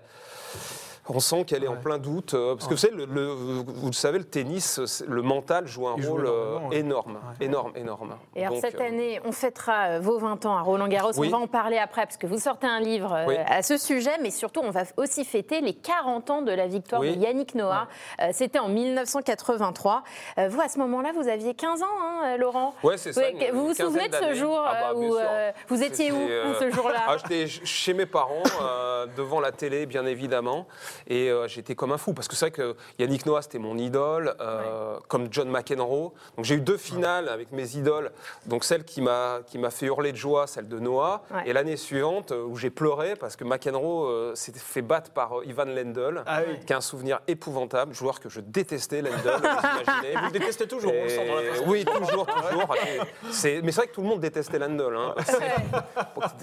on 1.09 1.19
sent 1.19 1.43
qu'elle 1.45 1.63
est 1.63 1.67
en 1.67 1.75
plein 1.75 1.97
doute. 1.97 2.33
euh, 2.33 2.55
Parce 2.55 2.67
que 2.67 2.73
vous 2.73 2.77
savez, 2.79 2.95
le, 2.95 3.05
le- 3.05 3.25
vous 3.33 3.87
le 3.87 3.93
savez, 3.93 4.17
le 4.19 4.23
tennis, 4.23 4.79
le 5.07 5.21
mental 5.21 5.67
joue 5.67 5.87
un 5.87 5.95
Il 5.97 6.03
joue 6.03 6.11
rôle 6.11 6.25
euh, 6.27 6.59
énorme, 6.71 7.13
Ouais. 7.39 7.45
énorme, 7.45 7.71
énorme. 7.75 8.15
Et 8.35 8.41
alors 8.45 8.53
Donc, 8.53 8.61
cette 8.61 8.79
euh, 8.79 8.87
année, 8.87 9.19
on 9.25 9.31
fêtera 9.31 9.99
vos 9.99 10.17
20 10.19 10.45
ans 10.45 10.55
à 10.57 10.61
Roland 10.61 10.87
Garros. 10.87 11.11
Oui. 11.17 11.27
On 11.27 11.31
va 11.31 11.43
en 11.43 11.47
parler 11.47 11.77
après 11.77 12.03
parce 12.05 12.17
que 12.17 12.27
vous 12.27 12.39
sortez 12.39 12.67
un 12.67 12.79
livre 12.79 13.25
Oui. 13.27 13.35
à 13.47 13.61
ce 13.63 13.77
sujet, 13.77 14.11
mais 14.21 14.31
surtout 14.31 14.61
on 14.63 14.71
va 14.71 14.83
aussi 14.97 15.25
fêter 15.25 15.61
les 15.61 15.73
40 15.73 16.29
ans 16.29 16.41
de 16.41 16.51
la 16.51 16.67
victoire 16.67 17.01
Oui. 17.01 17.15
de 17.15 17.21
Yannick 17.21 17.55
Noah. 17.55 17.87
Euh, 18.21 18.29
C'était 18.31 18.59
en 18.59 18.69
1983. 18.69 20.03
Euh, 20.37 20.47
vous 20.47 20.61
à 20.61 20.67
ce 20.69 20.79
moment-là, 20.79 21.11
vous 21.13 21.27
aviez 21.27 21.53
15 21.53 21.81
ans, 21.83 21.85
hein, 22.01 22.37
Laurent? 22.37 22.73
Ouais, 22.83 22.97
c'est 22.97 23.13
ça. 23.13 23.21
Vous 23.53 23.67
vous 23.67 23.73
souvenez 23.73 24.07
de 24.09 24.15
ce 24.15 24.33
jour 24.35 24.61
Ah 24.65 24.93
bah, 24.93 24.99
où 24.99 25.15
euh, 25.15 25.51
vous 25.67 25.83
étiez 25.83 26.11
où 26.11 26.15
euh, 26.17 26.53
ce 26.59 26.71
jour-là? 26.71 26.93
Ah, 27.07 27.17
J'étais 27.17 27.47
chez 27.47 27.93
mes 27.93 28.05
parents, 28.05 28.43
euh, 28.61 29.05
devant 29.17 29.39
la 29.41 29.51
télé, 29.51 29.85
bien 29.85 30.05
évidemment. 30.05 30.65
Et 31.07 31.29
euh, 31.29 31.47
j'étais 31.47 31.75
comme 31.75 31.91
un 31.91 31.97
fou. 31.97 32.13
Parce 32.13 32.27
que 32.27 32.35
c'est 32.35 32.45
vrai 32.45 32.51
que 32.51 32.75
Yannick 32.99 33.25
Noah, 33.25 33.41
c'était 33.41 33.59
mon 33.59 33.77
idole, 33.77 34.35
euh, 34.39 34.97
comme 35.07 35.27
John 35.31 35.49
McEnroe. 35.49 36.11
Donc 36.35 36.45
j'ai 36.45 36.55
eu 36.55 36.61
deux 36.61 36.77
finales 36.77 37.29
avec 37.29 37.51
mes 37.51 37.75
idoles. 37.75 38.11
Donc 38.45 38.63
celle 38.63 38.83
qui 38.83 39.01
m'a 39.01 39.39
qui 39.47 39.57
m'a 39.57 39.69
fait 39.69 39.85
hurler 39.87 40.11
de 40.11 40.17
joie, 40.17 40.47
celle 40.47 40.67
de 40.67 40.79
Noah. 40.79 41.23
Ouais. 41.31 41.43
Et 41.45 41.53
l'année 41.53 41.77
suivante, 41.77 42.31
euh, 42.31 42.43
où 42.43 42.55
j'ai 42.55 42.69
pleuré 42.69 43.15
parce 43.15 43.35
que 43.35 43.43
McEnroe 43.43 44.05
euh, 44.07 44.35
s'était 44.35 44.59
fait 44.59 44.81
battre 44.81 45.11
par 45.11 45.31
Ivan 45.45 45.65
Lendl. 45.65 46.23
Ah 46.25 46.41
oui. 46.47 46.59
Qui 46.65 46.73
a 46.73 46.77
un 46.77 46.81
souvenir 46.81 47.19
épouvantable, 47.27 47.93
joueur 47.93 48.19
que 48.19 48.29
je 48.29 48.39
détestais, 48.39 49.01
Lendl, 49.01 49.17
vous. 49.41 50.13
Vous 50.23 50.25
le 50.27 50.31
détestez 50.31 50.67
toujours, 50.67 50.93
on 50.97 51.03
le 51.03 51.09
sent 51.09 51.27
dans 51.27 51.35
la 51.35 51.43
Et- 51.43 51.45
façon. 51.49 51.63
Oui, 51.67 51.85
toujours, 51.85 52.25
toujours. 52.49 52.75
Et 52.75 52.99
c'est- 53.31 53.61
Mais 53.61 53.71
c'est 53.71 53.81
vrai 53.81 53.87
que 53.87 53.93
tout 53.93 54.01
le 54.01 54.07
monde 54.07 54.19
détestait 54.19 54.59
Landol. 54.59 54.95
Hein. 54.95 55.15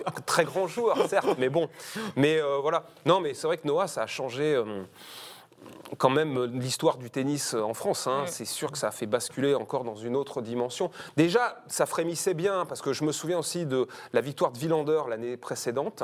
Un 0.07 0.21
très 0.27 0.45
grand 0.45 0.67
joueur, 0.67 0.97
certes, 1.09 1.37
mais 1.39 1.49
bon. 1.49 1.69
Mais 2.17 2.41
voilà. 2.63 2.85
Non, 3.07 3.21
mais 3.21 3.35
c'est 3.35 3.47
vrai 3.47 3.57
que 3.59 3.67
Noah, 3.67 3.87
ça 3.87 4.03
a 4.03 4.07
changé. 4.07 4.40
Euh, 4.55 4.83
quand 5.99 6.11
même 6.11 6.37
euh, 6.39 6.47
l'histoire 6.47 6.97
du 6.97 7.11
tennis 7.11 7.55
euh, 7.55 7.61
en 7.63 7.75
France. 7.75 8.07
hein. 8.07 8.25
C'est 8.27 8.45
sûr 8.45 8.71
que 8.73 8.79
ça 8.79 8.89
a 8.89 8.91
fait 8.91 9.07
basculer 9.07 9.55
encore 9.55 9.85
dans 9.85 9.97
une 9.97 10.17
autre 10.17 10.41
dimension. 10.43 10.91
Déjà, 11.17 11.63
ça 11.67 11.87
frémissait 11.87 12.35
bien, 12.35 12.65
parce 12.67 12.83
que 12.83 12.93
je 12.93 13.05
me 13.05 13.13
souviens 13.13 13.39
aussi 13.39 13.67
de 13.67 13.87
la 14.13 14.21
victoire 14.21 14.53
de 14.53 14.59
Villander 14.59 15.03
l'année 15.09 15.37
précédente. 15.37 16.03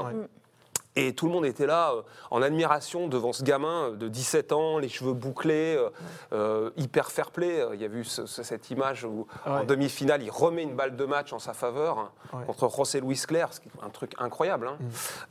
Et 0.97 1.15
tout 1.15 1.26
le 1.26 1.33
monde 1.33 1.45
était 1.45 1.67
là 1.67 1.93
euh, 1.93 2.03
en 2.31 2.41
admiration 2.43 3.07
devant 3.07 3.33
ce 3.35 3.43
gamin 3.43 3.91
de 3.91 4.09
17 4.09 4.53
ans, 4.53 4.79
les 4.79 4.88
cheveux 4.88 5.12
bouclés, 5.12 5.76
euh, 5.76 5.91
euh, 6.33 6.71
hyper 6.76 7.11
fair 7.11 7.31
play. 7.31 7.61
Euh, 7.61 7.75
Il 7.75 7.81
y 7.83 7.85
a 7.85 7.88
vu 7.88 8.03
ce- 8.05 8.25
ce- 8.26 8.43
cette 8.43 8.71
image 8.71 9.05
où 9.05 9.26
en 9.45 9.65
demi-finale, 9.65 10.23
il 10.23 10.31
remet 10.31 10.62
une 10.62 10.75
balle 10.75 10.97
de 10.97 11.05
match 11.05 11.33
en 11.35 11.38
sa 11.38 11.53
faveur 11.53 11.99
hein, 11.99 12.11
Ouais. 12.33 12.41
Mm. 12.43 12.47
contre 12.47 12.69
José 12.75 13.00
Luis 13.00 13.21
Clerc, 13.26 13.53
ce 13.53 13.61
qui 13.61 13.69
est 13.69 13.85
un 13.85 13.91
truc 13.91 14.12
incroyable. 14.19 14.69
hein. 14.69 14.79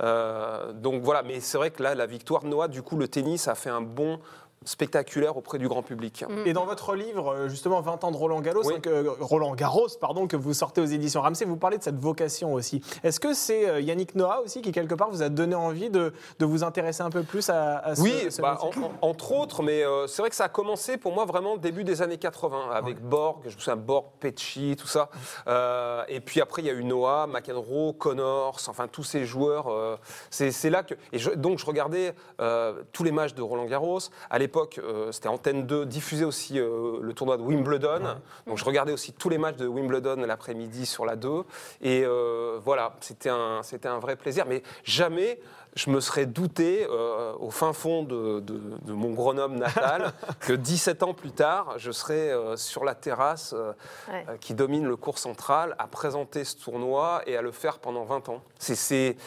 Euh, 0.04 0.72
donc 0.74 1.02
voilà, 1.02 1.24
mais 1.24 1.40
c'est 1.40 1.58
vrai 1.58 1.72
que 1.72 1.82
là, 1.82 1.96
la 1.96 2.06
victoire 2.06 2.44
de 2.44 2.48
Noah, 2.48 2.68
du 2.68 2.82
coup, 2.82 2.98
le 2.98 3.08
tennis 3.08 3.48
a 3.48 3.56
fait 3.56 3.70
un 3.70 3.82
bond 3.82 4.20
spectaculaire 4.64 5.38
auprès 5.38 5.58
du 5.60 5.68
grand 5.68 5.84
public. 5.84 6.26
Et 6.46 6.54
dans 6.54 6.66
votre 6.66 6.96
livre, 6.96 7.34
euh, 7.34 7.50
justement, 7.50 7.82
20 7.82 8.04
ans 8.04 8.12
de 8.12 8.18
Roland 8.18 8.42
Garros, 8.42 8.62
Oui. 8.66 8.82
que- 8.82 9.08
Roland 9.20 9.54
Garros, 9.54 9.88
pardon, 10.02 10.26
que 10.28 10.36
vous 10.36 10.54
sortez 10.54 10.82
aux 10.82 10.86
éditions 10.86 11.22
Ramsey, 11.22 11.46
vous 11.46 11.58
parlez 11.58 11.78
de 11.78 11.84
cette 11.84 12.00
vocation 12.00 12.54
aussi. 12.54 12.82
Est-ce 13.04 13.20
que 13.20 13.34
c'est 13.36 13.70
euh, 13.70 13.80
Yannick 13.80 14.16
Noah 14.16 14.42
aussi 14.44 14.62
qui, 14.64 14.72
quelque 14.72 14.96
part, 14.96 15.12
vous 15.12 15.22
a 15.22 15.30
donné 15.30 15.54
envie 15.54 15.90
de, 15.92 16.14
de 16.40 16.46
vous 16.46 16.64
intéresser 16.64 17.04
un 17.04 17.12
peu 17.12 17.22
plus 17.24 17.48
à, 17.50 17.78
à 17.78 17.96
ce, 17.96 18.02
Oui, 18.02 18.14
ce 18.32 18.42
bah, 18.42 18.58
métier 18.64 18.82
en- 18.84 18.88
en- 19.06 19.10
entre 19.10 19.34
autres, 19.34 19.62
mais 19.62 19.84
euh, 19.84 20.08
c'est 20.08 20.22
vrai 20.24 20.30
que 20.30 20.36
ça 20.36 20.46
a 20.46 20.50
commencé 20.50 20.98
pour 20.98 21.14
moi 21.14 21.26
vraiment 21.26 21.58
début 21.58 21.84
des 21.84 22.02
années 22.02 22.18
80 22.18 22.72
avec 22.72 23.00
Borg, 23.02 23.42
je 23.48 23.56
me 23.56 23.60
souviens 23.60 23.76
Borg, 23.76 24.06
Pecci, 24.20 24.76
tout 24.80 24.88
ça. 24.88 25.10
Euh, 25.48 26.04
et 26.08 26.20
puis 26.22 26.42
après, 26.42 26.62
il 26.64 26.66
y 26.66 26.70
a 26.72 26.74
eu 26.74 26.84
Noah, 26.84 27.28
McEnroe, 27.28 27.94
Connors, 27.94 28.58
enfin 28.68 28.88
tous 28.88 29.04
ces 29.04 29.26
joueurs. 29.26 29.68
euh, 29.68 29.96
c'est 30.32 30.52
c'est 30.52 30.70
là 30.72 30.82
que. 30.84 30.96
Et 31.14 31.20
je- 31.20 31.32
donc 31.32 31.60
je 31.60 31.66
regardais 31.66 32.16
euh, 32.42 32.82
tous 32.94 33.04
les 33.04 33.12
matchs 33.12 33.36
de 33.36 33.42
Roland 33.44 33.66
Garros. 33.66 34.00
À 34.30 34.40
l'époque, 34.40 34.55
euh, 34.80 35.12
c'était 35.12 35.28
Antenne 35.28 35.66
2, 35.66 35.86
diffusait 35.86 36.26
aussi 36.26 36.60
euh, 36.60 37.00
le 37.02 37.14
tournoi 37.14 37.38
de 37.38 37.42
Wimbledon. 37.42 38.18
Donc 38.48 38.58
je 38.58 38.66
regardais 38.66 38.94
aussi 38.94 39.14
tous 39.14 39.30
les 39.30 39.38
matchs 39.38 39.58
de 39.58 39.68
Wimbledon 39.68 40.16
l'après-midi 40.18 40.86
sur 40.86 41.06
la 41.06 41.16
2. 41.16 41.44
Et 41.82 42.04
euh, 42.06 42.60
voilà, 42.64 42.96
c'était 43.02 43.30
un, 43.30 43.62
c'était 43.64 43.88
un 43.88 44.00
vrai 44.00 44.16
plaisir. 44.16 44.46
Mais 44.48 44.64
jamais 44.84 45.40
je 45.76 45.90
me 45.90 46.00
serais 46.00 46.26
douté 46.26 46.88
euh, 46.90 47.34
au 47.38 47.52
fin 47.52 47.74
fond 47.74 48.04
de, 48.04 48.40
de- 48.40 48.62
de 48.86 48.94
mon 48.94 49.12
Grenoble 49.12 49.56
natal 49.56 50.14
que 50.40 50.54
17 50.54 51.04
ans 51.04 51.14
plus 51.14 51.32
tard, 51.32 51.74
je 51.78 51.92
serais 51.92 52.32
euh, 52.32 52.56
sur 52.56 52.86
la 52.86 52.96
terrasse 52.96 53.54
euh, 53.54 53.74
Ouais. 54.12 54.26
qui 54.40 54.54
domine 54.54 54.86
le 54.86 54.96
cours 54.96 55.18
central 55.18 55.76
à 55.80 55.88
présenter 55.88 56.44
ce 56.46 56.56
tournoi 56.56 57.22
et 57.28 57.36
à 57.36 57.42
le 57.42 57.52
faire 57.52 57.80
pendant 57.80 58.06
20 58.06 58.30
ans. 58.30 58.42
C'est, 58.60 59.18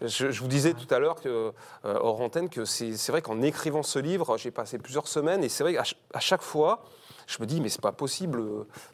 je, 0.00 0.30
je 0.30 0.40
vous 0.40 0.48
disais 0.48 0.74
tout 0.74 0.92
à 0.94 0.98
l'heure, 0.98 1.16
que, 1.20 1.52
hors 1.84 2.20
antenne, 2.20 2.48
que 2.48 2.64
c'est, 2.64 2.92
vrai 3.08 3.22
qu'en 3.22 3.42
écrivant 3.42 3.82
ce 3.82 3.98
livre, 3.98 4.36
j'ai 4.36 4.50
passé 4.50 4.78
plusieurs 4.78 5.08
semaines 5.08 5.42
et 5.42 5.48
c'est 5.48 5.64
vrai 5.64 5.72
qu'à 5.74 5.84
ch- 5.84 5.96
chaque 6.20 6.42
fois, 6.42 6.84
je 7.26 7.38
me 7.40 7.46
dis, 7.46 7.60
mais 7.60 7.68
c'est 7.68 7.80
pas 7.80 7.92
possible, 7.92 8.42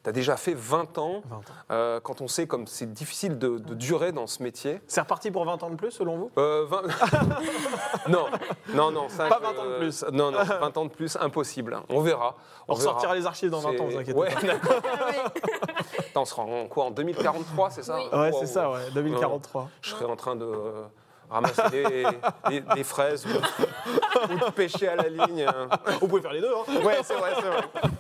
tu 0.03 0.09
as 0.09 0.13
déjà 0.13 0.37
fait 0.37 0.55
20 0.55 0.99
ans, 0.99 1.23
20 1.29 1.37
ans. 1.37 1.41
euh, 1.71 2.01
quand 2.01 2.21
on 2.21 2.29
sait 2.29 2.47
comme 2.47 2.67
c'est 2.67 2.91
difficile 2.93 3.39
de, 3.39 3.59
de 3.59 3.75
durer 3.75 4.13
dans 4.13 4.27
ce 4.27 4.43
métier. 4.43 4.81
C'est 4.87 5.01
reparti 5.03 5.31
pour 5.31 5.45
20 5.45 5.63
ans 5.63 5.71
de 5.71 5.77
plus, 5.77 5.91
selon 5.91 6.17
vous? 6.17 6.31
Euh, 6.39 6.65
20... 6.67 6.83
non, 8.09 8.27
non, 8.75 8.91
non. 8.91 9.09
Ça, 9.09 9.27
Pas 9.29 9.39
je- 9.41 9.47
20 9.47 9.61
ans 9.61 9.67
de 9.71 9.79
plus. 9.79 10.05
Non, 10.13 10.31
non, 10.31 10.43
20 10.45 10.77
ans 10.79 10.85
de 10.87 10.91
plus, 10.91 11.17
impossible. 11.21 11.79
On 11.89 12.01
verra. 12.01 12.37
On 12.69 12.75
verra. 12.75 12.91
ressortira 12.93 13.15
les 13.15 13.27
archives 13.27 13.51
dans 13.51 13.61
20 13.61 13.81
ans, 13.81 13.87
vous 13.87 13.97
inquiétez 13.99 14.19
ouais, 14.19 14.33
pas. 14.35 14.41
d'accord. 14.47 14.81
Attends, 15.99 16.23
on 16.23 16.25
sera 16.25 16.43
en 16.43 16.67
quoi 16.67 16.85
En 16.87 16.91
2043, 16.91 17.71
c'est 17.71 17.83
ça? 17.83 17.97
Ouais, 17.99 18.31
Wow. 18.31 18.39
c'est 18.41 18.47
ça, 18.47 18.71
ouais, 18.71 18.91
2043. 18.95 19.69
Je 19.83 19.91
serai 19.91 20.05
en 20.07 20.17
train 20.17 20.37
de 20.37 20.45
euh, 20.45 20.83
ramasser 21.31 21.63
des, 21.71 22.07
des- 22.49 22.61
des 22.61 22.85
fraises 22.85 23.27
ou, 23.27 23.31
ou 24.33 24.39
de 24.39 24.51
pêcher 24.53 24.89
à 24.89 24.97
la 24.97 25.09
ligne. 25.09 25.47
Vous 26.01 26.09
pouvez 26.09 26.23
faire 26.23 26.33
les 26.33 26.41
deux, 26.41 26.53
hein 26.53 26.81
Ouais, 26.85 27.01
c'est 27.03 27.15
vrai, 27.17 27.33
c'est 27.37 27.49
vrai. 27.49 27.91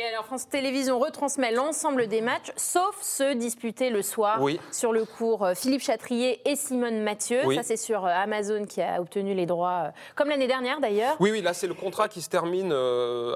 Et 0.00 0.04
alors 0.04 0.24
France 0.24 0.48
Télévisions 0.48 0.98
retransmet 0.98 1.52
l'ensemble 1.52 2.06
des 2.06 2.22
matchs, 2.22 2.52
sauf 2.56 2.96
ceux 3.02 3.34
disputés 3.34 3.90
le 3.90 4.00
soir 4.00 4.40
Oui. 4.40 4.58
sur 4.72 4.94
le 4.94 5.04
cours 5.04 5.44
euh, 5.44 5.54
Philippe 5.54 5.82
Chatrier 5.82 6.40
et 6.48 6.56
Simone 6.56 7.02
Mathieu. 7.02 7.42
Oui. 7.44 7.56
Ça, 7.56 7.62
c'est 7.62 7.76
sur 7.76 8.06
euh, 8.06 8.08
Amazon 8.08 8.64
qui 8.64 8.80
a 8.80 8.98
obtenu 9.02 9.34
les 9.34 9.44
droits, 9.44 9.82
euh, 9.88 9.90
comme 10.16 10.30
l'année 10.30 10.46
dernière 10.46 10.80
d'ailleurs. 10.80 11.16
Oui, 11.20 11.30
oui, 11.30 11.42
là, 11.42 11.52
c'est 11.52 11.66
le 11.66 11.74
contrat 11.74 12.08
qui 12.08 12.22
se 12.22 12.30
termine 12.30 12.72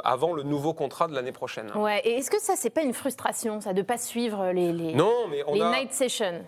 avant 0.05 0.33
le 0.33 0.43
nouveau 0.43 0.73
contrat 0.73 1.07
de 1.07 1.15
l'année 1.15 1.33
prochaine. 1.33 1.71
Ouais. 1.75 2.01
Et 2.05 2.15
est-ce 2.15 2.31
que 2.31 2.41
ça, 2.41 2.55
c'est 2.57 2.71
pas 2.71 2.81
une 2.83 2.95
frustration, 2.95 3.61
ça, 3.61 3.75
de 3.75 3.83
pas 3.83 3.99
suivre 3.99 4.51
les, 4.53 4.73
les, 4.73 4.95
Non, 4.95 5.29
mais 5.29 5.45
on 5.47 5.53
les 5.53 5.61
a... 5.61 5.71
night 5.71 5.93
sessions? 5.93 6.47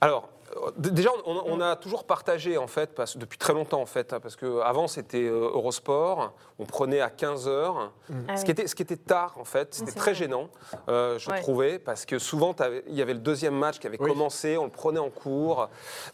Alors, 0.00 0.30
déjà, 0.76 1.10
on, 1.26 1.42
on 1.46 1.60
a 1.60 1.76
toujours 1.76 2.04
partagé, 2.04 2.58
en 2.58 2.66
fait, 2.66 2.94
parce, 2.94 3.16
depuis 3.16 3.38
très 3.38 3.52
longtemps, 3.52 3.80
en 3.80 3.86
fait, 3.86 4.12
hein, 4.12 4.20
parce 4.20 4.36
qu'avant, 4.36 4.88
c'était 4.88 5.22
euh, 5.24 5.50
Eurosport, 5.54 6.32
on 6.58 6.64
prenait 6.66 7.00
à 7.00 7.10
15 7.10 7.48
heures, 7.48 7.92
Ah 8.28 8.36
ce, 8.36 8.40
oui. 8.40 8.44
qui 8.44 8.50
était, 8.50 8.66
ce 8.66 8.74
qui 8.74 8.82
était 8.82 8.96
tard, 8.96 9.34
en 9.38 9.44
fait, 9.44 9.74
c'était 9.74 9.92
très 9.92 10.12
vrai. 10.12 10.14
gênant, 10.14 10.48
euh, 10.88 11.18
je 11.18 11.30
Ouais. 11.30 11.40
trouvais, 11.40 11.78
parce 11.78 12.04
que 12.06 12.18
souvent, 12.18 12.54
il 12.88 12.94
y 12.94 13.02
avait 13.02 13.14
le 13.14 13.20
deuxième 13.20 13.54
match 13.54 13.78
qui 13.78 13.86
avait 13.86 14.00
Oui. 14.00 14.08
commencé, 14.08 14.56
on 14.58 14.64
le 14.64 14.70
prenait 14.70 15.00
en 15.00 15.10
cours. 15.10 15.68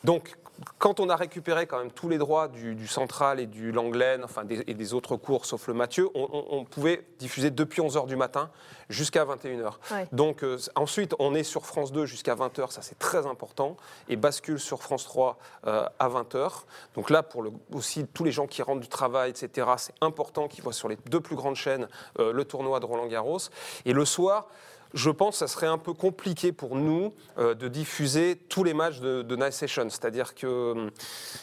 Donc, 0.04 0.36
quand 0.78 0.98
on 0.98 1.08
a 1.08 1.14
récupéré 1.14 1.66
quand 1.68 1.78
même 1.78 1.92
tous 1.92 2.08
les 2.08 2.18
droits 2.18 2.48
du, 2.48 2.74
du 2.74 2.88
central 2.88 3.38
et 3.38 3.46
du 3.46 3.70
Langlaine, 3.70 4.24
enfin 4.24 4.44
des, 4.44 4.64
et 4.66 4.74
des 4.74 4.92
autres 4.92 5.16
cours 5.16 5.46
sauf 5.46 5.68
le 5.68 5.74
Mathieu, 5.74 6.08
on, 6.16 6.28
on- 6.32 6.46
on 6.58 6.64
pouvait 6.64 7.06
diffuser 7.20 7.50
depuis 7.52 7.80
11h 7.80 8.06
du 8.06 8.16
matin 8.16 8.50
jusqu'à 8.88 9.24
21h. 9.24 9.74
Ouais. 9.92 10.08
Donc 10.10 10.42
euh, 10.42 10.58
ensuite, 10.74 11.14
on 11.20 11.36
est 11.36 11.44
sur 11.44 11.64
France 11.64 11.92
2 11.92 12.06
jusqu'à 12.06 12.34
20h, 12.34 12.72
ça 12.72 12.82
c'est 12.82 12.98
très 12.98 13.24
important, 13.28 13.76
et 14.08 14.16
bascule 14.28 14.60
sur 14.60 14.82
France 14.82 15.04
3 15.04 15.38
euh, 15.66 15.86
à 15.98 16.08
20h. 16.10 16.64
Donc 16.94 17.08
là, 17.08 17.22
pour 17.22 17.42
le, 17.42 17.50
aussi 17.72 18.06
tous 18.06 18.24
les 18.24 18.32
gens 18.32 18.46
qui 18.46 18.60
rentrent 18.60 18.82
du 18.82 18.88
travail, 18.88 19.30
etc., 19.30 19.66
c'est 19.78 19.94
important 20.02 20.48
qu'ils 20.48 20.62
voient 20.62 20.74
sur 20.74 20.88
les 20.88 20.98
deux 21.06 21.20
plus 21.20 21.34
grandes 21.34 21.56
chaînes 21.56 21.88
euh, 22.18 22.30
le 22.30 22.44
tournoi 22.44 22.78
de 22.78 22.84
Roland 22.84 23.06
Garros. 23.06 23.38
Et 23.86 23.94
le 23.94 24.04
soir, 24.04 24.48
je 24.94 25.10
pense 25.10 25.34
que 25.34 25.38
ça 25.38 25.46
serait 25.48 25.66
un 25.66 25.78
peu 25.78 25.92
compliqué 25.92 26.52
pour 26.52 26.76
nous 26.76 27.12
euh, 27.38 27.54
de 27.54 27.68
diffuser 27.68 28.36
tous 28.48 28.64
les 28.64 28.74
matchs 28.74 29.00
de, 29.00 29.22
de 29.22 29.36
Night 29.36 29.52
Session. 29.52 29.88
C'est-à-dire 29.90 30.34
que 30.34 30.72
hum, 30.72 30.90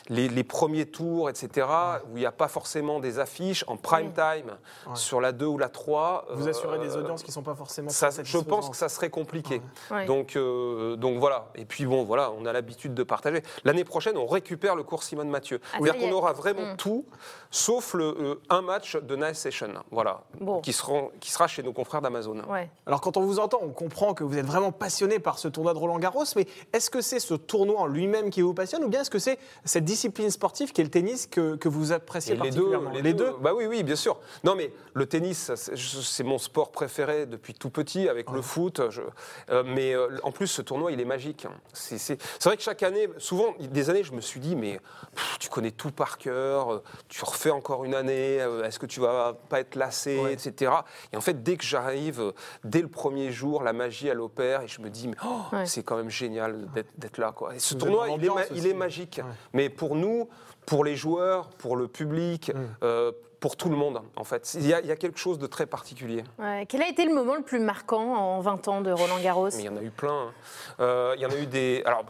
les, 0.10 0.28
les 0.28 0.44
premiers 0.44 0.86
tours, 0.86 1.30
etc., 1.30 1.68
où 2.12 2.18
il 2.18 2.20
n'y 2.20 2.26
a 2.26 2.32
pas 2.32 2.48
forcément 2.48 3.00
des 3.00 3.20
affiches 3.20 3.64
en 3.68 3.78
prime 3.78 4.12
time 4.14 4.58
sur 4.96 5.22
la 5.22 5.32
2 5.32 5.46
ou 5.46 5.58
la 5.58 5.70
3. 5.70 6.28
Vous 6.32 6.48
euh, 6.48 6.50
assurez 6.52 6.80
des 6.80 6.96
audiences 6.96 7.22
qui 7.24 7.30
ne 7.30 7.34
sont 7.34 7.44
pas 7.44 7.56
forcément 7.56 7.90
ça, 7.90 8.10
je 8.24 8.38
pense 8.40 8.70
que 8.70 8.76
ça 8.76 8.90
serait 8.90 9.10
compliqué. 9.10 9.62
Ouais. 9.92 10.06
Donc, 10.06 10.36
euh, 10.36 10.96
donc 10.96 11.20
voilà. 11.20 11.50
Et 11.56 11.66
puis 11.66 11.86
bon, 11.86 12.04
voilà, 12.04 12.32
on 12.32 12.46
a 12.46 12.54
l'habitude 12.54 12.94
de 12.94 13.04
partager. 13.04 13.42
L'année 13.64 13.84
prochaine, 13.84 14.18
on 14.18 14.26
récupère 14.26 14.76
le 14.76 14.84
cours 14.84 15.04
Simone 15.04 15.30
Mathieu. 15.30 15.60
Ah, 15.64 15.78
C'est-à-dire 15.80 16.02
qu'on 16.02 16.12
aura 16.16 16.34
vraiment 16.34 16.66
Mm. 16.66 16.78
tout, 16.78 17.06
sauf 17.52 17.94
le, 17.94 18.06
euh, 18.06 18.36
un 18.50 18.62
match 18.62 18.96
de 18.96 19.16
Night 19.16 19.36
Session. 19.36 19.74
Voilà. 19.92 20.22
Bon. 20.40 20.62
Qui, 20.62 20.74
sera, 20.74 20.94
qui 21.20 21.32
sera 21.32 21.48
chez 21.48 21.64
nos 21.64 21.74
confrères 21.74 22.02
d'Amazon. 22.02 22.42
Ouais. 22.50 22.70
Alors 22.86 23.02
quand 23.02 23.18
on 23.18 23.22
vous 23.22 23.35
entend, 23.40 23.60
on 23.62 23.70
comprend 23.70 24.14
que 24.14 24.24
vous 24.24 24.38
êtes 24.38 24.46
vraiment 24.46 24.72
passionné 24.72 25.20
par 25.20 25.40
ce 25.40 25.48
tournoi 25.48 25.74
de 25.74 25.80
Roland 25.80 26.00
Garros, 26.00 26.24
mais 26.36 26.48
est-ce 26.74 26.90
que 26.90 27.02
c'est 27.02 27.20
ce 27.20 27.34
tournoi 27.34 27.80
en 27.82 27.86
lui-même 27.88 28.30
qui 28.30 28.42
vous 28.42 28.54
passionne 28.54 28.84
ou 28.84 28.90
bien 28.90 29.02
est-ce 29.02 29.10
que 29.10 29.20
c'est 29.20 29.38
cette 29.66 29.86
discipline 29.86 30.30
sportive 30.30 30.72
qui 30.72 30.82
est 30.82 30.84
le 30.84 30.90
tennis 30.90 31.28
que, 31.28 31.56
que 31.56 31.70
vous 31.70 31.92
appréciez 31.92 32.36
les 32.36 32.52
deux, 32.52 32.72
les 33.02 33.14
deux. 33.14 33.34
Bah 33.42 33.54
oui, 33.56 33.66
oui, 33.66 33.84
bien 33.84 33.96
sûr. 33.96 34.20
Non, 34.44 34.56
mais 34.56 34.72
le 34.94 35.06
tennis, 35.06 35.52
c'est 35.56 36.24
mon 36.24 36.38
sport 36.38 36.72
préféré 36.72 37.26
depuis 37.26 37.54
tout 37.54 37.70
petit, 37.70 38.08
avec 38.10 38.30
le 38.32 38.42
foot. 38.42 38.82
je- 38.90 39.02
euh, 39.50 39.64
mais 39.66 39.94
euh, 39.96 40.18
en 40.24 40.32
plus, 40.32 40.48
ce 40.48 40.62
tournoi, 40.62 40.92
il 40.92 41.00
est 41.02 41.06
magique. 41.06 41.48
C'est 41.74 41.98
c'est- 41.98 42.22
vrai 42.44 42.58
que 42.58 42.64
chaque 42.64 42.84
année, 42.84 43.08
souvent, 43.18 43.54
des 43.60 43.90
années, 43.90 44.04
je 44.04 44.14
me 44.14 44.22
suis 44.22 44.40
dit, 44.40 44.56
mais 44.56 44.80
pff, 45.16 45.38
tu 45.40 45.50
connais 45.50 45.72
tout 45.72 45.92
par 45.92 46.18
cœur, 46.18 46.74
euh, 46.74 46.84
tu 47.10 47.24
refais 47.24 47.52
encore 47.52 47.86
une 47.86 47.96
année, 47.96 48.38
est-ce 48.64 48.80
que 48.80 48.86
tu 48.86 49.00
vas 49.00 49.34
pas 49.50 49.60
être 49.60 49.76
lassé, 49.76 50.20
Ouais. 50.20 50.34
etc. 50.34 50.72
Et 51.14 51.18
en 51.18 51.22
fait, 51.22 51.44
dès 51.44 51.58
que 51.58 51.64
j'arrive, 51.66 52.34
dès 52.64 52.82
le 52.82 52.88
premier 52.88 53.25
jour, 53.32 53.64
la 53.64 53.74
magie, 53.74 54.08
elle 54.08 54.22
opère, 54.22 54.62
et 54.62 54.68
je 54.68 54.82
me 54.82 54.90
dis, 54.90 55.08
mais 55.08 55.18
oh, 55.26 55.56
Ouais. 55.56 55.66
c'est 55.66 55.84
quand 55.84 55.98
même 55.98 56.10
génial 56.10 56.68
d'être- 56.98 57.18
là. 57.18 57.32
Quoi. 57.32 57.56
Et 57.56 57.60
ce 57.60 57.74
Vous 57.74 57.80
tournoi, 57.82 58.08
il 58.10 58.14
est, 58.14 58.18
ma- 58.28 58.34
l'ambiance 58.36 58.48
il 58.52 58.58
aussi. 58.60 58.70
est 58.70 58.74
magique. 58.74 59.22
Ouais. 59.24 59.32
Mais 59.54 59.70
pour 59.70 59.96
nous, 59.96 60.28
pour 60.66 60.84
les 60.84 60.96
joueurs, 60.96 61.50
pour 61.50 61.76
le 61.78 61.88
public, 61.88 62.52
euh, 62.84 63.12
pour 63.40 63.56
tout 63.58 63.70
le 63.70 63.76
monde, 63.76 64.02
en 64.16 64.24
fait, 64.24 64.56
il 64.56 64.66
y, 64.66 64.74
a, 64.74 64.80
il 64.80 64.88
y 64.88 64.92
a 64.92 64.96
quelque 64.96 65.20
chose 65.20 65.38
de 65.38 65.46
très 65.46 65.68
particulier. 65.68 66.24
Ouais. 66.40 66.66
Quel 66.68 66.82
a 66.82 66.88
été 66.90 67.06
le 67.06 67.14
moment 67.14 67.36
le 67.36 67.44
plus 67.44 67.60
marquant 67.60 68.16
en 68.16 68.40
20 68.40 68.68
ans 68.70 68.82
de 68.82 68.92
Roland 68.92 69.20
Garros? 69.22 69.50
Mais 69.52 69.60
il 69.60 69.66
y 69.66 69.70
en 69.70 69.78
a 69.78 69.84
eu 69.84 69.92
plein. 69.92 70.30
hein. 70.30 70.32
Euh, 70.80 71.14
il 71.16 71.22
y 71.22 71.26
en 71.28 71.30
a 71.30 71.36
eu 71.38 71.46
des. 71.46 71.84
Alors, 71.86 72.06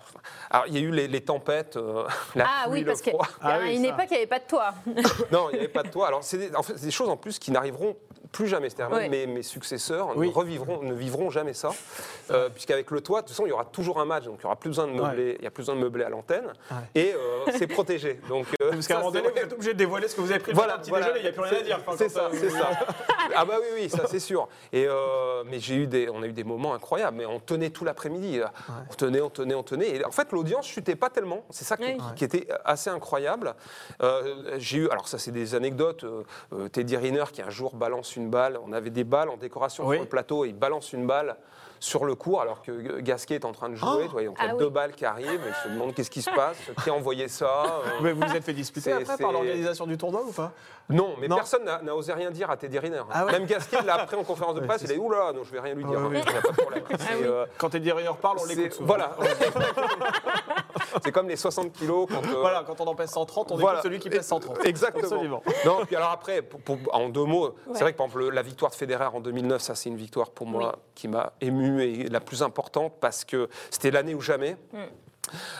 alors, 0.49 0.67
il 0.67 0.73
y 0.75 0.77
a 0.77 0.79
eu 0.79 0.91
les, 0.91 1.09
les 1.09 1.21
tempêtes, 1.21 1.75
euh, 1.75 2.07
la 2.35 2.45
Ah 2.47 2.69
pluie, 2.69 2.79
oui, 2.79 2.85
parce. 2.85 3.01
Ah 3.41 3.57
oui, 3.61 3.75
une 3.75 3.83
ça. 3.83 3.89
époque, 3.89 4.05
il 4.11 4.11
n'y 4.11 4.17
avait 4.17 4.27
pas 4.27 4.39
de 4.39 4.45
toit. 4.47 4.73
Non, 5.31 5.49
il 5.49 5.53
n'y 5.53 5.59
avait 5.59 5.67
pas 5.67 5.83
de 5.83 5.89
toit. 5.89 6.07
Alors, 6.07 6.23
c'est 6.23 6.37
des, 6.37 6.55
en 6.55 6.63
fait, 6.63 6.77
c'est 6.77 6.85
des 6.85 6.91
choses 6.91 7.09
en 7.09 7.17
plus 7.17 7.37
qui 7.37 7.51
n'arriveront 7.51 7.97
plus 8.35 8.47
jamais. 8.47 8.69
C'est-à-dire, 8.69 8.93
Ouais. 8.95 9.07
mes, 9.07 9.27
mes 9.27 9.43
successeurs 9.43 10.09
Oui. 10.17 10.27
ne, 10.27 10.33
revivront, 10.33 10.81
ne 10.83 10.93
vivront 10.93 11.29
jamais 11.29 11.53
ça. 11.53 11.69
Euh, 12.31 12.49
Puisqu'avec 12.49 12.91
le 12.91 12.99
toit, 12.99 13.21
de 13.21 13.27
toute 13.27 13.31
façon, 13.35 13.45
il 13.45 13.49
y 13.49 13.53
aura 13.53 13.63
toujours 13.65 13.99
un 14.01 14.05
match. 14.05 14.25
Donc, 14.25 14.35
il 14.39 14.41
n'y 14.41 14.45
aura 14.45 14.57
plus 14.57 14.69
besoin 14.69 14.87
de 14.87 14.91
meubler, 14.91 15.37
il 15.39 15.43
y 15.43 15.47
a 15.47 15.51
plus 15.51 15.61
besoin 15.61 15.75
de 15.75 15.79
meubler 15.79 16.03
à 16.03 16.09
l'antenne. 16.09 16.47
Ouais. 16.69 16.77
Et 16.95 17.13
euh, 17.13 17.51
c'est 17.57 17.67
protégé. 17.67 18.19
Donc, 18.29 18.45
euh, 18.61 18.71
Parce 18.71 18.87
qu'à 18.87 18.95
un 18.95 18.99
moment 18.99 19.11
donné, 19.11 19.29
vous 19.29 19.37
êtes 19.37 19.53
obligé 19.53 19.73
de 19.73 19.77
dévoiler 19.77 20.07
ce 20.09 20.15
que 20.15 20.21
vous 20.21 20.31
avez 20.31 20.39
pris 20.41 20.51
le 20.51 20.57
Voilà, 20.57 20.77
petit 20.77 20.89
voilà. 20.89 21.05
déjeuner, 21.05 21.19
il 21.21 21.23
n'y 21.23 21.29
a 21.29 21.31
plus 21.31 21.49
rien 21.49 21.59
à 21.59 21.63
dire. 21.63 21.79
Enfin, 21.79 21.95
C'est 21.97 22.09
ça, 22.09 22.29
c'est 22.33 22.49
ça. 22.49 22.69
Ah 23.37 23.43
bah 23.43 23.55
oui, 23.59 23.67
oui, 23.81 23.89
ça 23.89 24.03
c'est 24.07 24.19
sûr. 24.19 24.47
Et 24.71 24.85
euh, 24.87 25.43
mais 25.47 25.59
j'ai 25.59 25.75
eu 25.75 25.87
des, 25.87 26.09
on 26.09 26.21
a 26.21 26.27
eu 26.27 26.31
des 26.31 26.43
moments 26.43 26.75
incroyables. 26.75 27.17
Mais 27.17 27.25
on 27.25 27.39
tenait 27.39 27.71
tout 27.71 27.83
l'après-midi. 27.83 28.39
On 28.89 28.93
tenait, 28.93 29.19
on 29.19 29.31
tenait, 29.31 29.55
on 29.55 29.63
tenait. 29.63 29.95
Et 29.95 30.05
en 30.05 30.11
fait, 30.11 30.31
l'audience 30.31 30.67
chutait 30.67 30.95
pas 30.95 31.09
tellement. 31.09 31.43
C'est 31.49 31.65
ça 31.65 31.75
qui, 31.75 31.83
Oui. 31.85 31.97
qui 32.15 32.23
était 32.23 32.47
assez 32.63 32.89
incroyable. 32.91 33.55
Euh, 34.03 34.55
j'ai 34.57 34.77
eu, 34.77 34.89
alors 34.89 35.07
ça 35.07 35.17
c'est 35.17 35.31
des 35.31 35.55
anecdotes. 35.55 36.05
Teddy 36.71 36.95
Riner 36.97 37.25
qui 37.33 37.41
un 37.41 37.49
jour 37.49 37.75
balance 37.75 38.15
une 38.15 38.24
une 38.25 38.29
balle. 38.31 38.59
On 38.65 38.73
avait 38.73 38.89
des 38.89 39.03
balles 39.03 39.29
en 39.29 39.37
décoration 39.37 39.85
Oui. 39.87 39.95
sur 39.97 40.03
le 40.03 40.09
plateau 40.09 40.45
et 40.45 40.49
il 40.49 40.55
balance 40.55 40.91
une 40.93 41.05
balle 41.07 41.35
sur 41.79 42.05
le 42.05 42.15
court 42.15 42.41
alors 42.41 42.61
que 42.61 42.99
Gasquet 43.01 43.35
est 43.35 43.45
en 43.45 43.51
train 43.51 43.69
de 43.69 43.75
jouer. 43.75 43.87
Oh 43.89 44.01
tu 44.03 44.07
vois, 44.09 44.23
donc 44.23 44.37
il 44.39 44.45
y 44.45 44.47
a 44.47 44.51
Ah 44.53 44.57
deux 44.57 44.65
oui. 44.65 44.71
balles 44.71 44.93
qui 44.93 45.05
arrivent. 45.05 45.29
Et 45.45 45.51
je 45.63 45.69
me 45.69 45.73
demande 45.75 45.93
qu'est-ce 45.93 46.09
qui 46.09 46.21
se 46.21 46.31
passe, 46.31 46.57
qui 46.83 46.89
a 46.89 46.93
envoyé 46.93 47.27
ça. 47.27 47.45
euh. 47.65 47.89
Mais 48.01 48.11
vous 48.13 48.21
vous 48.25 48.35
êtes 48.35 48.43
fait 48.43 48.53
disputer 48.53 48.91
après 48.93 49.17
par 49.17 49.31
l'organisation 49.31 49.85
du 49.85 49.97
tournoi 49.97 50.23
ou 50.27 50.31
pas? 50.31 50.51
Non, 50.87 51.15
mais 51.19 51.27
Non. 51.27 51.37
personne 51.37 51.63
n'a 51.65 51.95
osé 51.95 52.13
rien 52.13 52.29
dire 52.29 52.51
à 52.51 52.57
Teddy 52.57 52.77
Riner. 52.77 53.01
Ah 53.11 53.25
ouais 53.25 53.31
Même 53.31 53.45
Gasquet 53.45 53.81
l'a 53.83 53.95
appris 53.95 54.15
en 54.15 54.23
conférence 54.23 54.53
de 54.55 54.59
presse. 54.67 54.83
il 54.83 54.91
a 54.91 54.93
dit 54.93 54.99
oula, 54.99 55.31
non, 55.33 55.43
je 55.43 55.51
vais 55.51 55.59
rien 55.59 55.73
lui 55.73 55.83
dire. 55.83 55.99
Ouais, 55.99 56.07
ouais. 56.07 56.21
Il 56.27 56.33
y 56.33 56.37
a 56.37 56.41
pas 56.41 56.47
de 56.49 56.55
problème. 56.55 56.83
C'est, 56.99 57.15
oui. 57.15 57.21
euh, 57.23 57.45
Quand 57.57 57.69
Teddy 57.71 57.91
Riner 57.91 58.11
parle, 58.21 58.37
on 58.41 58.45
l'écoute. 58.45 58.77
Voilà. 58.81 59.15
c'est 61.03 61.11
comme 61.11 61.27
les 61.27 61.35
60 61.35 61.71
kilos 61.73 62.07
quand. 62.09 62.23
euh, 62.27 62.39
Voilà, 62.39 62.63
quand 62.65 62.79
on 62.81 62.85
en 62.85 62.95
pèse 62.95 63.09
130, 63.09 63.51
on 63.51 63.55
Voilà. 63.57 63.79
écoute 63.79 63.83
celui 63.83 63.99
qui 63.99 64.09
pèse 64.09 64.25
130. 64.27 64.65
Exactement. 64.65 65.03
Absolument. 65.03 65.43
Non, 65.65 65.85
puis 65.85 65.95
alors 65.95 66.11
après, 66.11 66.41
pour- 66.41 66.61
pour- 66.61 66.77
en 66.93 67.09
deux 67.09 67.25
mots, 67.25 67.55
c'est 67.73 67.81
vrai 67.81 67.93
que 67.93 67.97
par 67.97 68.05
exemple 68.07 68.25
le- 68.25 68.29
la 68.29 68.41
victoire 68.41 68.71
de 68.71 68.75
Federer 68.75 69.05
en 69.05 69.19
2009, 69.19 69.61
ça 69.61 69.75
c'est 69.75 69.89
une 69.89 69.97
victoire 69.97 70.29
pour 70.31 70.47
moi 70.47 70.77
qui 70.93 71.07
m'a 71.07 71.33
ému 71.41 71.81
et 71.83 72.09
la 72.09 72.19
plus 72.19 72.43
importante 72.43 72.93
parce 72.99 73.25
que 73.25 73.49
c'était 73.71 73.91
l'année 73.91 74.13
ou 74.15 74.21
jamais. 74.21 74.57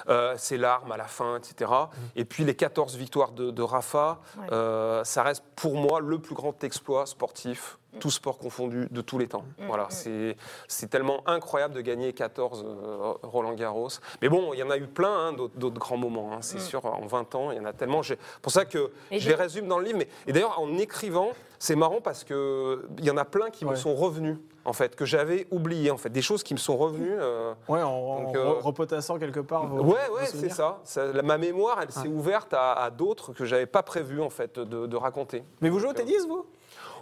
Euh, 0.10 0.36
ses 0.38 0.58
larmes 0.58 0.92
à 0.92 0.98
la 0.98 1.06
fin, 1.06 1.38
etc. 1.38 1.72
Et 2.16 2.26
puis 2.26 2.44
les 2.44 2.56
14 2.56 2.96
victoires 2.96 3.32
de, 3.32 3.52
de 3.52 3.62
Rafa, 3.62 4.20
Ouais. 4.38 4.48
euh, 4.52 5.04
ça 5.04 5.24
reste 5.24 5.44
pour 5.56 5.76
moi 5.76 6.00
le 6.00 6.20
plus 6.20 6.36
grand 6.36 6.64
exploit 6.64 7.06
sportif, 7.06 7.78
tout 8.00 8.12
sport 8.12 8.38
confondu, 8.38 8.88
de 8.92 9.02
tous 9.02 9.18
les 9.18 9.28
temps. 9.28 9.46
Voilà, 9.68 9.88
c'est 9.90 10.36
c'est 10.68 10.90
tellement 10.90 11.22
incroyable 11.28 11.74
de 11.74 11.82
gagner 11.82 12.14
14 12.14 12.64
euh, 12.66 13.14
Roland 13.24 13.54
Garros. 13.54 13.90
Mais 14.22 14.30
bon, 14.30 14.54
il 14.54 14.60
y 14.60 14.64
en 14.64 14.70
a 14.70 14.78
eu 14.78 14.88
plein 14.88 15.28
hein, 15.30 15.34
d'autres 15.34 15.80
grands 15.80 15.98
moments, 15.98 16.34
hein, 16.34 16.40
c'est 16.42 16.60
sûr, 16.60 16.86
en 16.86 17.06
20 17.06 17.36
ans, 17.36 17.52
il 17.52 17.58
y 17.58 17.60
en 17.62 17.66
a 17.66 17.74
tellement. 17.74 18.02
J'ai- 18.02 18.20
pour 18.42 18.52
ça 18.52 18.66
que 18.66 18.92
Et 19.12 19.20
je 19.20 19.30
les 19.30 19.36
résume 19.36 19.68
dans 19.68 19.80
le 19.80 19.86
livre. 19.86 19.98
Mais, 20.00 20.08
et 20.28 20.34
d'ailleurs, 20.34 20.60
en 20.60 20.78
écrivant, 20.78 21.30
c'est 21.60 21.76
marrant 21.76 22.02
parce 22.02 22.24
qu'il 22.24 22.80
y 23.02 23.10
en 23.10 23.18
a 23.18 23.26
plein 23.26 23.50
qui 23.50 23.66
me 23.66 23.76
sont 23.76 23.96
revenus, 23.96 24.38
en 24.66 24.74
fait, 24.74 24.96
que 24.96 25.06
j'avais 25.06 25.48
oubliées, 25.52 25.92
en 25.92 25.98
fait. 25.98 26.10
Des 26.10 26.22
choses 26.24 26.44
qui 26.44 26.54
me 26.54 26.60
sont 26.60 26.76
revenues. 26.76 27.16
euh, 27.20 27.54
Ouais, 27.68 27.82
en, 27.84 28.24
Donc, 28.24 28.36
euh, 28.36 28.46
re- 28.54 28.62
repotassant 28.62 29.18
quelque 29.20 29.40
part 29.40 29.68
vos 29.68 29.84
Ouais, 29.84 29.94
ouais, 30.14 30.26
c'est 30.26 30.50
ça. 30.50 30.80
Ça- 30.84 31.06
la- 31.14 31.22
Ma 31.22 31.38
mémoire, 31.38 31.80
elle 31.82 31.92
s'est 31.92 32.08
ouverte 32.08 32.54
à, 32.54 32.74
à 32.74 32.90
d'autres 32.90 33.32
que 33.34 33.46
j'avais 33.46 33.66
pas 33.68 33.84
prévu 33.84 34.22
en 34.22 34.30
fait 34.30 34.60
de, 34.60 34.88
de 34.88 34.98
raconter. 34.98 35.44
Mais 35.62 35.70
vous 35.70 35.80
jouez 35.80 35.90
au 35.90 35.94
tennis, 35.94 36.28
vous? 36.28 36.46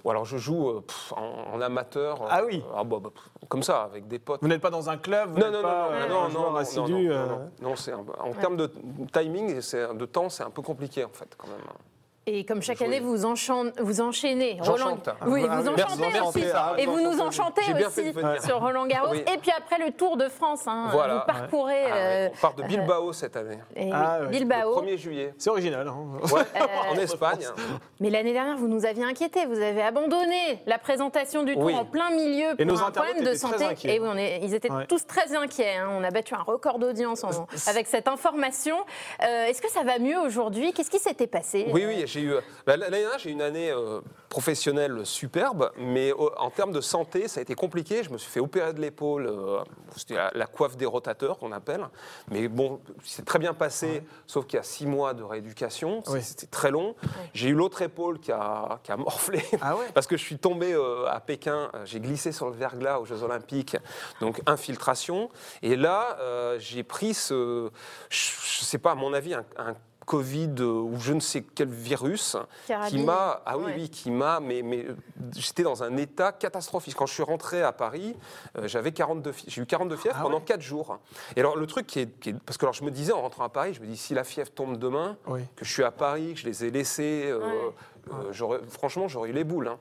Ou 0.04 0.12
alors 0.12 0.26
je 0.26 0.36
joue 0.38 0.70
euh, 0.70 0.82
pff, 0.82 1.14
en, 1.14 1.54
en 1.56 1.62
amateur. 1.62 2.22
euh, 2.24 2.28
Ah 2.30 2.42
oui. 2.46 2.62
ah 2.76 2.84
bah, 2.84 2.98
bah, 3.02 3.10
pff, 3.14 3.24
comme 3.48 3.64
ça, 3.64 3.84
avec 3.84 4.06
des 4.10 4.20
potes. 4.20 4.42
Vous 4.42 4.50
n'êtes 4.50 4.60
pas 4.62 4.70
dans 4.70 4.90
un 4.90 4.98
club 4.98 5.30
vous 5.32 5.40
Non, 5.40 5.46
n'êtes 5.50 5.54
non, 5.54 5.62
non, 5.62 5.64
pas, 5.64 5.90
non, 5.90 5.94
euh, 5.96 6.08
non, 6.10 6.20
un 6.20 6.24
non, 6.24 6.30
joueur 6.30 6.52
non, 6.52 6.58
assidu, 6.58 6.92
non, 6.92 7.00
non, 7.00 7.10
euh, 7.12 7.26
non, 7.62 7.70
non, 7.70 7.76
c'est 7.78 7.92
un- 7.94 8.06
en 8.22 8.34
termes 8.34 8.58
de 8.58 8.70
timing, 9.14 9.62
c'est 9.62 9.96
de 9.96 10.06
temps, 10.06 10.28
c'est 10.28 10.44
un 10.44 10.50
peu 10.50 10.62
compliqué 10.62 11.06
en 11.06 11.10
fait 11.14 11.34
quand 11.38 11.48
même. 11.48 11.56
Et 12.26 12.46
comme 12.46 12.62
chaque 12.62 12.82
année, 12.82 13.02
vous, 13.02 13.26
enchan- 13.26 13.74
vous 13.82 14.00
enchaînez. 14.00 14.58
J'enchante. 14.64 15.10
Oui, 15.26 15.46
Ah 15.50 15.58
vous 15.60 15.68
oui, 15.68 15.74
enchantez 15.74 16.02
merci, 16.02 16.22
aussi. 16.22 16.40
merci. 16.40 16.82
Et 16.82 16.86
vous 16.86 17.02
nous 17.02 17.20
enchantez 17.20 17.62
aussi 17.86 18.14
sur 18.46 18.60
Roland 18.62 18.86
Garros. 18.88 19.10
Oui. 19.12 19.26
Et 19.34 19.38
puis 19.40 19.52
après 19.52 19.78
le 19.86 19.92
Tour 19.92 20.16
de 20.16 20.30
France, 20.30 20.62
hein, 20.66 20.88
Voilà. 20.94 21.16
vous 21.16 21.26
parcourez 21.28 21.84
Ah 21.92 21.96
euh, 21.96 22.30
on 22.34 22.38
part 22.42 22.54
de 22.54 22.64
Bilbao 22.64 23.12
cette 23.12 23.36
année, 23.36 23.60
et 23.76 23.90
Ah 23.92 24.20
ouais. 24.20 24.26
le 24.26 24.28
Bilbao. 24.30 24.82
1er 24.82 24.98
juillet. 24.98 25.34
C'est 25.38 25.50
original. 25.50 25.86
hein. 25.86 25.96
Ouais, 26.34 26.42
Euh, 26.56 26.92
en 26.94 26.96
Espagne. 26.98 27.40
Mais 28.00 28.10
l'année 28.10 28.32
dernière, 28.32 28.56
vous 28.56 28.70
nous 28.70 28.86
aviez 28.86 29.04
inquiétés. 29.04 29.46
Vous 29.46 29.60
avez 29.60 29.82
abandonné 29.82 30.62
la 30.66 30.78
présentation 30.78 31.44
du 31.44 31.56
Tour 31.56 31.64
Oui. 31.66 31.76
en 31.76 31.84
plein 31.84 32.10
milieu 32.12 32.52
Et 32.58 32.66
pour 32.66 32.78
nos 32.78 32.84
un 32.84 32.92
problème 32.92 33.24
de 33.24 33.34
santé. 33.34 33.66
Et 33.84 34.00
oui, 34.00 34.08
on 34.10 34.16
est- 34.18 34.40
ils 34.44 34.54
étaient 34.54 34.72
Ouais. 34.72 34.86
tous 34.88 35.06
très 35.06 35.36
inquiets. 35.36 35.76
hein. 35.76 35.90
On 35.92 36.04
a 36.06 36.10
battu 36.12 36.36
un 36.36 36.42
record 36.44 36.80
d'audience 36.80 37.26
en- 37.26 37.32
avec 37.68 37.88
cette 37.88 38.08
information. 38.08 38.78
Euh, 39.24 39.46
Est-ce 39.48 39.62
que 39.62 39.70
ça 39.70 39.84
va 39.84 40.00
mieux 40.00 40.20
aujourd'hui? 40.20 40.72
Qu'est-ce 40.72 40.90
qui 40.92 41.00
s'était 41.00 41.28
passé? 41.28 41.68
Oui, 41.74 41.84
oui, 41.86 42.04
j'ai 42.14 42.22
eu. 42.22 42.34
bah, 42.66 42.78
L'année 42.78 43.00
dernière, 43.00 43.20
j'ai 43.20 43.30
eu 43.30 43.34
une 43.34 43.42
année 43.42 43.72
euh, 43.72 44.02
professionnelle 44.30 45.06
superbe, 45.06 45.72
mais 45.78 46.12
euh, 46.12 46.30
en 46.38 46.50
termes 46.50 46.72
de 46.72 46.82
santé, 46.82 47.28
ça 47.28 47.40
a 47.40 47.44
été 47.44 47.56
compliqué. 47.56 48.04
Je 48.04 48.10
me 48.10 48.18
suis 48.18 48.30
fait 48.32 48.40
opérer 48.40 48.74
de 48.74 48.82
l'épaule. 48.82 49.28
euh, 49.28 49.64
C'était 49.96 50.16
la, 50.16 50.32
la 50.34 50.46
coiffe 50.46 50.78
des 50.78 50.86
rotateurs 50.86 51.38
qu'on 51.40 51.52
appelle. 51.52 51.88
Mais 52.30 52.48
bon, 52.48 52.80
c'est 53.04 53.26
très 53.26 53.40
bien 53.40 53.54
passé, 53.54 54.04
sauf 54.28 54.46
qu'il 54.46 54.58
y 54.58 54.60
a 54.60 54.64
six 54.64 54.86
mois 54.86 55.14
de 55.14 55.24
rééducation. 55.24 56.04
Oui. 56.08 56.22
C'était 56.22 56.48
très 56.48 56.72
long. 56.72 56.96
J'ai 57.34 57.50
eu 57.50 57.54
l'autre 57.54 57.82
épaule 57.82 58.20
qui 58.20 58.32
a, 58.32 58.80
qui 58.84 58.92
a 58.92 58.98
morflé. 58.98 59.44
Ah 59.62 59.76
ouais 59.76 59.86
Parce 59.94 60.08
que 60.08 60.18
je 60.18 60.24
suis 60.24 60.38
tombé 60.38 60.74
euh, 60.74 61.06
à 61.08 61.20
Pékin, 61.20 61.70
j'ai 61.86 62.00
glissé 62.00 62.32
sur 62.32 62.48
le 62.50 62.56
verglas 62.56 63.00
aux 63.00 63.06
Jeux 63.06 63.24
Olympiques, 63.24 63.78
donc 64.22 64.42
infiltration. 64.46 65.30
Et 65.62 65.76
là, 65.76 66.18
j'ai 66.60 66.84
pris 66.84 67.14
ce, 67.14 67.70
je, 68.10 68.32
je 68.60 68.64
sais 68.66 68.78
pas, 68.78 68.92
à 68.92 68.96
mon 68.96 69.14
avis, 69.14 69.34
un, 69.34 69.44
un 69.58 69.74
Covid 70.06 70.50
euh, 70.60 70.66
ou 70.82 71.00
je 71.00 71.14
ne 71.14 71.20
sais 71.20 71.42
quel 71.56 71.70
virus 71.70 72.36
qui 72.90 72.98
m'a, 73.00 73.42
ah 73.46 73.58
oui, 73.58 73.64
Ouais. 73.66 73.74
oui, 73.78 73.90
qui 73.90 74.12
m'a, 74.12 74.40
mais, 74.40 74.62
mais 74.62 74.86
j'étais 75.36 75.64
dans 75.64 75.84
un 75.84 75.96
état 75.98 76.32
catastrophique. 76.32 76.96
Quand 76.96 77.06
je 77.06 77.14
suis 77.14 77.24
rentré 77.24 77.62
à 77.62 77.72
Paris, 77.72 78.16
euh, 78.58 78.68
j'avais 78.68 78.92
42, 78.92 79.32
fi- 79.32 79.46
j'ai 79.48 79.62
eu 79.62 79.66
42 79.66 79.96
fièvres 79.96 80.18
Ah 80.20 80.24
pendant 80.24 80.38
ouais 80.40 80.44
4 80.46 80.62
jours. 80.62 81.00
Et 81.36 81.40
alors 81.40 81.56
le 81.56 81.66
truc 81.68 81.88
qui 81.88 82.00
est, 82.00 82.20
qui 82.20 82.30
est- 82.32 82.40
parce 82.46 82.58
que 82.58 82.66
alors 82.66 82.74
je 82.74 82.84
me 82.84 82.92
disais 82.92 83.14
en 83.14 83.22
rentrant 83.22 83.44
à 83.46 83.50
Paris, 83.50 83.74
je 83.74 83.82
me 83.82 83.88
dis 83.88 83.98
si 83.98 84.14
la 84.14 84.24
fièvre 84.24 84.52
tombe 84.52 84.78
demain, 84.78 85.18
Oui, 85.28 85.42
que 85.56 85.64
je 85.66 85.72
suis 85.72 85.84
à 85.84 85.92
Paris, 85.92 86.34
que 86.34 86.40
je 86.40 86.46
les 86.46 86.66
ai 86.66 86.72
laissés, 86.72 87.24
euh, 87.28 87.40
Ouais. 87.40 87.74
Euh, 88.12 88.60
franchement 88.70 89.08
j'aurais 89.08 89.30
eu 89.30 89.34
les 89.34 89.44
boules. 89.44 89.68
hein. 89.68 89.78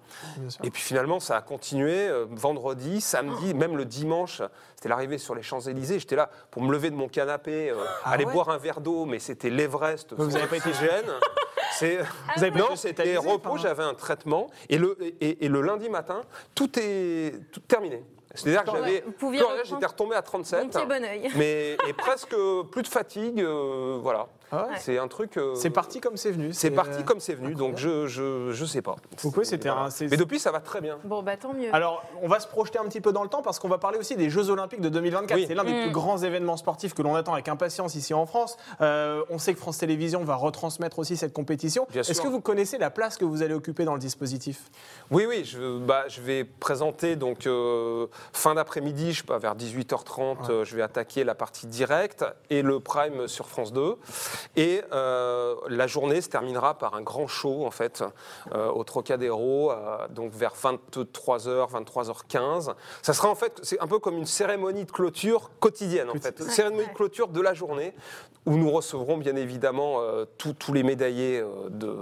Et 0.63 0.71
puis 0.71 0.83
finalement, 0.83 1.19
ça 1.21 1.37
a 1.37 1.41
continué 1.43 2.09
euh, 2.09 2.27
vendredi, 2.31 3.01
samedi, 3.01 3.55
même 3.55 3.77
le 3.77 3.85
dimanche. 3.85 4.43
C'était 4.77 4.89
l'arrivée 4.89 5.19
sur 5.19 5.35
les 5.35 5.43
Champs-Élysées. 5.43 5.99
J'étais 5.99 6.17
là 6.17 6.31
pour 6.51 6.63
me 6.63 6.73
lever 6.73 6.91
de 6.91 6.97
mon 6.97 7.09
canapé, 7.09 7.71
euh, 7.71 7.77
Ah 8.05 8.11
aller 8.13 8.25
ouais 8.25 8.33
boire 8.33 8.51
un 8.51 8.59
verre 8.59 8.81
d'eau, 8.81 9.05
mais 9.07 9.19
c'était 9.19 9.51
l'Everest. 9.51 10.13
vous 10.17 10.31
sans 10.31 10.37
avez 10.37 10.47
pas 10.47 10.57
été- 10.57 10.69
oxygène. 10.71 11.07
C'est 11.79 11.99
Vous 12.37 12.43
avez 12.45 12.51
pas 12.53 12.59
non, 12.59 12.77
c'était 12.77 13.17
repos. 13.17 13.57
J'avais 13.57 13.83
un 13.83 13.95
traitement 13.95 14.49
et 14.69 14.77
le 14.79 14.97
et, 15.21 15.45
et 15.45 15.49
le 15.49 15.61
lundi 15.63 15.89
matin, 15.89 16.21
tout 16.55 16.71
est 16.79 17.33
tout 17.51 17.61
terminé. 17.61 18.05
C'est-à-dire 18.35 18.65
que 18.65 18.71
j'avais 18.73 19.05
j'étais 19.65 19.87
retombé 19.87 20.15
à 20.17 20.21
Bon 20.23 20.27
37, 20.27 20.71
pied, 20.71 20.81
bon 20.87 21.05
oeil. 21.05 21.29
mais 21.37 21.73
et 21.89 21.93
presque 21.93 22.35
plus 22.71 22.83
de 22.83 22.89
fatigue. 22.89 23.41
euh, 23.41 23.99
voilà, 24.03 24.27
Ah 24.51 24.67
ouais 24.71 24.77
c'est 24.79 24.99
un 24.99 25.09
truc. 25.09 25.37
euh, 25.37 25.55
C'est 25.55 25.71
parti 25.71 26.01
comme 26.01 26.17
c'est 26.17 26.31
venu. 26.31 26.53
C'est 26.53 26.71
parti 26.71 27.01
euh, 27.01 27.03
comme 27.03 27.21
c'est 27.21 27.35
venu. 27.35 27.55
Donc 27.55 27.77
je 27.77 28.07
je 28.07 28.51
je 28.53 28.65
sais 28.65 28.83
pas. 28.83 28.97
Pourquoi 29.21 29.45
c'était 29.45 29.69
un- 29.69 29.89
Mais 30.01 30.17
depuis, 30.17 30.39
ça 30.39 30.51
va 30.51 30.61
très 30.61 30.81
bien. 30.81 30.99
Bon, 31.05 31.23
bah 31.23 31.37
tant 31.37 31.53
mieux. 31.53 31.75
Alors, 31.75 32.03
on 32.23 32.29
va 32.29 32.41
se 32.41 32.47
projeter 32.49 32.79
un 32.79 32.85
petit 32.85 33.01
peu 33.01 33.13
dans 33.13 33.23
le 33.23 33.29
temps 33.29 33.43
parce 33.43 33.59
qu'on 33.59 33.69
va 33.69 33.79
parler 33.79 33.99
aussi 33.99 34.17
des 34.17 34.31
Jeux 34.31 34.51
Olympiques 34.51 34.81
de 34.81 34.89
2024. 34.89 35.37
Oui. 35.39 35.45
C'est 35.49 35.55
l'un 35.55 35.65
des 35.65 35.73
Mm. 35.73 35.83
plus 35.85 35.91
grands 35.93 36.19
événements 36.19 36.57
sportifs 36.57 36.95
que 36.95 37.03
l'on 37.03 37.15
attend 37.15 37.33
avec 37.35 37.49
impatience 37.49 37.95
ici 37.95 38.15
en 38.15 38.27
France. 38.27 38.57
Euh, 38.81 39.23
on 39.31 39.39
sait 39.39 39.53
que 39.55 39.59
France 39.61 39.79
Télévisions 39.79 40.25
va 40.25 40.37
retransmettre 40.37 40.99
aussi 40.99 41.17
cette 41.17 41.33
compétition. 41.33 41.87
Bien 41.91 42.03
Est-ce 42.03 42.21
que 42.21 42.29
vous 42.29 42.41
connaissez 42.41 42.79
la 42.79 42.91
place 42.91 43.17
que 43.17 43.25
vous 43.25 43.43
allez 43.43 43.55
occuper 43.55 43.85
dans 43.85 43.95
le 43.95 44.01
dispositif? 44.01 44.71
Oui, 45.11 45.25
oui, 45.29 45.45
je, 45.45 45.79
bah, 45.79 46.05
je 46.09 46.21
vais 46.21 46.45
présenter 46.45 47.17
donc 47.17 47.47
euh, 47.47 48.07
fin 48.33 48.55
d'après-midi, 48.55 49.13
je 49.13 49.19
sais 49.21 49.27
pas, 49.27 49.39
vers 49.39 49.55
18h30, 49.57 50.51
euh, 50.51 50.65
je 50.65 50.77
vais 50.77 50.83
attaquer 50.83 51.25
la 51.25 51.35
partie 51.35 51.67
directe 51.67 52.25
et 52.51 52.63
le 52.63 52.81
prime 52.81 53.29
sur 53.29 53.47
France 53.49 53.73
2. 53.73 53.97
Et 54.57 54.83
euh, 54.93 55.55
la 55.69 55.87
journée 55.87 56.21
se 56.21 56.29
terminera 56.29 56.79
par 56.79 56.95
un 56.95 57.03
grand 57.03 57.27
show 57.27 57.65
en 57.67 57.71
fait 57.71 58.03
euh, 58.55 58.69
au 58.71 58.85
Trocadéro, 58.85 59.71
euh, 59.71 60.09
donc 60.11 60.33
vers 60.33 60.55
23h, 60.55 61.71
23h15. 61.71 62.75
Ça 63.03 63.13
sera 63.13 63.29
en 63.29 63.35
fait, 63.35 63.59
c'est 63.63 63.81
un 63.81 63.87
peu 63.87 63.99
comme 63.99 64.17
une 64.19 64.27
cérémonie 64.27 64.85
de 64.85 64.91
clôture 64.93 65.51
quotidienne 65.61 66.11
en 66.11 66.15
fait, 66.15 66.43
cérémonie 66.43 66.87
de 66.87 66.93
clôture 66.95 67.29
de 67.29 67.41
la 67.41 67.55
journée 67.55 67.95
où 68.45 68.57
nous 68.57 68.71
recevrons 68.73 69.19
bien 69.19 69.37
évidemment 69.37 70.01
tous- 70.37 70.73
les 70.73 70.83
médaillés 70.83 71.43
de, 71.71 71.97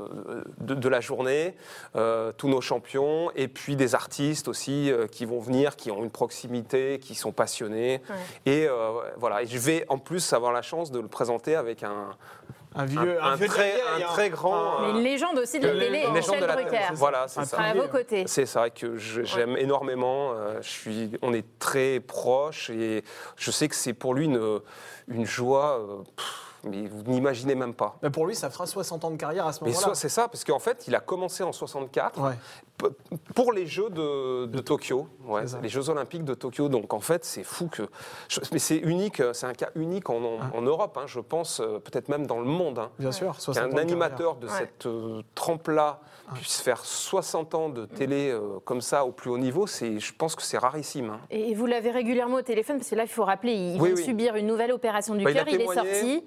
de, 0.61 0.75
de 0.75 0.89
la 0.89 1.01
journée, 1.01 1.55
tous 2.39 2.49
nos 2.49 2.61
champions, 2.63 3.31
et 3.37 3.47
puis 3.49 3.77
des 3.77 3.95
artistes 3.95 4.49
aussi 4.49 4.91
qui 5.13 5.25
vont 5.27 5.41
venir, 5.41 5.77
qui 5.77 5.91
ont 5.91 6.03
une 6.03 6.10
proximité, 6.11 6.99
qui 7.01 7.15
sont 7.15 7.33
passionnés. 7.33 8.01
Ouais. 8.09 8.53
Et 8.53 8.67
euh, 8.69 9.01
voilà, 9.17 9.43
et 9.43 9.47
je 9.47 9.59
vais 9.59 9.85
en 9.89 9.99
plus 9.99 10.33
avoir 10.33 10.53
la 10.53 10.63
chance 10.63 10.91
de 10.91 11.01
le 11.01 11.09
présenter 11.09 11.57
avec 11.57 11.83
un, 11.83 12.11
Un 12.75 12.85
vieux, 12.85 13.21
un, 13.23 13.33
un 13.33 13.37
vieux 13.37 13.49
très, 13.49 13.79
et 13.99 14.03
un 14.05 14.07
très 14.09 14.31
grand... 14.31 14.81
Mais 14.83 14.91
une 14.91 15.03
légende 15.03 15.39
aussi 15.39 15.59
de 15.59 15.67
la 15.67 15.75
une 15.75 15.81
télé, 15.81 16.07
Michel 16.13 16.41
de 16.41 16.45
la 16.47 16.55
Drucker. 16.55 16.71
télé. 16.71 16.83
Voilà, 16.95 17.27
c'est 17.29 17.41
Un 17.41 17.45
ça. 17.45 17.57
sera 17.57 17.65
à 17.69 17.75
vos 17.75 17.89
côtés. 17.89 18.25
C'est 18.27 18.47
ça 18.47 18.71
que 18.71 18.97
j'aime 18.97 19.57
énormément. 19.57 20.33
euh, 20.35 20.59
Je 20.63 20.69
suis, 20.69 21.11
on 21.23 21.33
est 21.33 21.45
très 21.59 21.99
proches 22.01 22.71
et 22.71 23.03
je 23.37 23.51
sais 23.51 23.69
que 23.69 23.75
c'est 23.75 23.93
pour 23.95 24.15
lui 24.15 24.27
une, 24.27 24.61
une 25.09 25.27
joie, 25.27 25.81
euh, 25.81 25.97
pff, 26.17 26.27
mais 26.65 26.87
vous 26.87 27.03
n'imaginez 27.05 27.55
même 27.55 27.75
pas. 27.75 27.97
Mais 28.03 28.11
pour 28.11 28.27
lui, 28.27 28.35
ça 28.35 28.51
fera 28.51 28.67
60 28.67 29.05
ans 29.05 29.11
de 29.11 29.17
carrière 29.17 29.47
à 29.47 29.53
ce 29.53 29.61
Mais 29.65 29.69
moment-là. 29.71 29.87
soit- 29.87 29.95
c'est 29.95 30.09
ça, 30.09 30.29
parce 30.29 30.45
qu'en 30.45 30.59
fait, 30.59 30.85
il 30.89 30.95
a 30.95 31.01
commencé 31.01 31.43
en 31.43 31.53
64 31.53 32.21
Ouais. 32.21 32.33
p- 32.79 32.87
pour 33.35 33.53
les 33.53 33.67
Jeux 33.67 33.91
de, 33.91 34.47
de 34.47 34.59
Tokyo, 34.61 35.09
ouais, 35.27 35.45
les 35.63 35.69
Jeux 35.69 35.89
Olympiques 35.91 36.25
de 36.25 36.35
Tokyo. 36.35 36.69
Donc 36.69 36.93
en 36.95 37.01
fait, 37.01 37.25
c'est 37.25 37.45
fou 37.45 37.69
que. 37.69 37.85
je- 38.29 38.41
mais 38.53 38.59
c'est 38.59 38.77
unique, 38.79 39.23
c'est 39.33 39.47
un 39.47 39.55
cas 39.55 39.71
unique 39.75 40.11
en, 40.11 40.17
en- 40.23 40.39
Ah. 40.41 40.51
en 40.57 40.63
Europe, 40.63 40.97
hein, 40.99 41.07
je 41.07 41.21
pense, 41.21 41.61
euh, 41.61 41.79
peut-être 41.79 42.09
même 42.09 42.27
dans 42.27 42.39
le 42.39 42.47
monde. 42.47 42.79
hein, 42.79 42.91
Bien 42.99 43.13
sûr, 43.13 43.35
60 43.41 43.65
ans 43.73 43.75
de 43.77 43.81
animateur 43.81 44.37
de 44.37 44.47
Ouais. 44.47 44.53
cette 44.59 44.87
euh, 44.87 45.23
trempe-là 45.35 46.01
puisse 46.35 46.61
faire 46.61 46.85
60 46.85 47.55
ans 47.55 47.69
de 47.69 47.87
télé 47.87 48.31
euh, 48.31 48.59
comme 48.65 48.81
ça 48.81 49.05
au 49.05 49.13
plus 49.13 49.31
haut 49.31 49.39
niveau, 49.39 49.67
c'est, 49.67 49.99
je 50.01 50.13
pense 50.15 50.35
que 50.37 50.43
c'est 50.43 50.59
rarissime. 50.59 51.11
hein. 51.11 51.21
Et 51.31 51.55
vous 51.55 51.67
l'avez 51.67 51.91
régulièrement 51.91 52.37
au 52.37 52.43
téléphone, 52.43 52.79
parce 52.79 52.91
que 52.91 52.95
là, 52.95 53.05
il 53.05 53.09
faut 53.09 53.25
rappeler, 53.25 53.53
il 53.53 53.81
Oui, 53.81 53.89
vient 53.89 53.95
de 53.95 54.01
oui. 54.01 54.05
subir 54.05 54.37
une 54.37 54.47
nouvelle 54.47 54.73
opération 54.73 55.15
du 55.15 55.25
Bah, 55.25 55.33
cœur, 55.33 55.47
il, 55.49 55.61
est 55.61 55.67
sorti. 55.75 56.25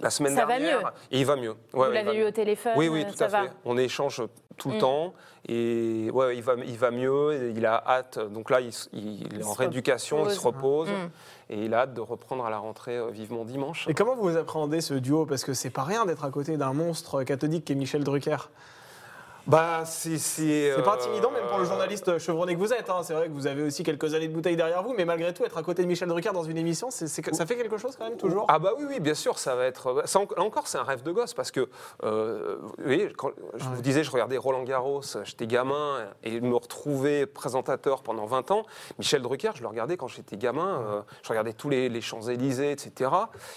la 0.00 0.10
semaine 0.10 0.34
Ça 0.34 0.46
va 0.46 0.58
dernière. 0.58 0.80
mieux. 0.80 0.86
Et 1.12 1.18
il 1.20 1.26
va 1.26 1.36
mieux. 1.36 1.50
Ouais, 1.50 1.56
Vous 1.72 1.80
va 1.80 1.90
l'avez 1.90 2.16
eu 2.16 2.20
mieux. 2.20 2.26
au 2.28 2.30
téléphone 2.30 2.72
Oui, 2.76 2.88
oui, 2.88 3.02
euh, 3.06 3.10
tout 3.10 3.16
ça 3.16 3.26
à 3.26 3.28
va. 3.28 3.42
fait. 3.44 3.50
On 3.64 3.76
échange 3.76 4.22
tout 4.56 4.68
le 4.70 4.76
Mm. 4.76 4.78
temps 4.80 5.14
et 5.48 6.10
ouais, 6.12 6.36
il 6.36 6.42
va, 6.42 6.54
il 6.66 6.76
va 6.76 6.90
mieux. 6.90 7.52
Il 7.56 7.64
a 7.64 7.82
hâte. 7.86 8.18
Donc 8.18 8.50
là, 8.50 8.60
il, 8.60 8.68
est 9.38 9.42
en 9.44 9.52
rééducation, 9.54 10.28
il 10.28 10.32
se 10.34 10.40
repose 10.40 10.88
Mm. 10.90 11.10
et 11.50 11.64
il 11.64 11.72
a 11.74 11.80
hâte 11.80 11.94
de 11.94 12.00
reprendre 12.02 12.44
à 12.44 12.50
la 12.50 12.58
rentrée 12.58 12.96
euh, 12.98 13.08
vivement 13.10 13.44
dimanche. 13.46 13.88
Et 13.88 13.94
comment 13.94 14.14
vous 14.16 14.36
appréhendez 14.36 14.80
ce 14.82 14.92
duo? 14.94 15.24
Parce 15.26 15.44
que 15.44 15.54
c'est 15.54 15.70
pas 15.70 15.82
rien 15.84 16.04
d'être 16.04 16.24
à 16.24 16.30
côté 16.30 16.56
d'un 16.58 16.74
monstre 16.74 17.22
cathodique 17.24 17.64
qui 17.64 17.72
est 17.72 17.76
Michel 17.76 18.04
Drucker. 18.04 18.36
Bah, 19.50 19.82
c'est 19.84 20.10
pas 20.84 20.92
euh, 20.92 20.94
intimidant, 20.94 21.32
même 21.32 21.44
pour 21.48 21.58
le 21.58 21.64
journaliste 21.64 22.18
chevronné 22.18 22.54
que 22.54 22.60
vous 22.60 22.72
êtes. 22.72 22.88
hein. 22.88 23.00
C'est 23.02 23.14
vrai 23.14 23.26
que 23.26 23.32
vous 23.32 23.48
avez 23.48 23.62
aussi 23.64 23.82
quelques 23.82 24.14
années 24.14 24.28
de 24.28 24.32
bouteille 24.32 24.54
derrière 24.54 24.84
vous, 24.84 24.94
mais 24.96 25.04
malgré 25.04 25.34
tout, 25.34 25.44
être 25.44 25.58
à 25.58 25.62
côté 25.64 25.82
de 25.82 25.88
Michel 25.88 26.08
Drucker 26.08 26.30
dans 26.32 26.44
une 26.44 26.56
émission, 26.56 26.88
ça 26.92 27.08
fait 27.46 27.56
quelque 27.56 27.76
chose 27.76 27.96
quand 27.96 28.04
même, 28.04 28.16
toujours? 28.16 28.46
Ah 28.48 28.60
bah 28.60 28.74
oui, 28.78 28.84
oui, 28.88 29.00
bien 29.00 29.14
sûr, 29.14 29.40
ça 29.40 29.56
va 29.56 29.64
être. 29.64 30.02
Ça, 30.06 30.20
là 30.20 30.42
encore, 30.44 30.68
c'est 30.68 30.78
un 30.78 30.84
rêve 30.84 31.02
de 31.02 31.10
gosse 31.10 31.34
parce 31.34 31.50
que, 31.50 31.68
euh, 32.04 32.58
vous 32.60 32.84
voyez, 32.84 33.12
quand 33.16 33.30
je 33.56 33.64
vous 33.64 33.82
disais, 33.82 34.04
je 34.04 34.10
regardais 34.12 34.36
Roland 34.36 34.62
Garros, 34.62 35.02
j'étais 35.24 35.48
gamin 35.48 35.98
et 36.22 36.40
me 36.40 36.54
retrouver 36.54 37.26
présentateur 37.26 38.04
pendant 38.04 38.26
20 38.26 38.52
ans. 38.52 38.62
Michel 39.00 39.20
Drucker, 39.20 39.50
je 39.56 39.62
le 39.62 39.68
regardais 39.68 39.96
quand 39.96 40.06
j'étais 40.06 40.36
gamin, 40.36 40.80
euh, 40.80 41.00
je 41.24 41.28
regardais 41.28 41.54
tous 41.54 41.70
les, 41.70 41.88
les 41.88 42.00
Champs-Élysées, 42.00 42.70
etc. 42.70 43.10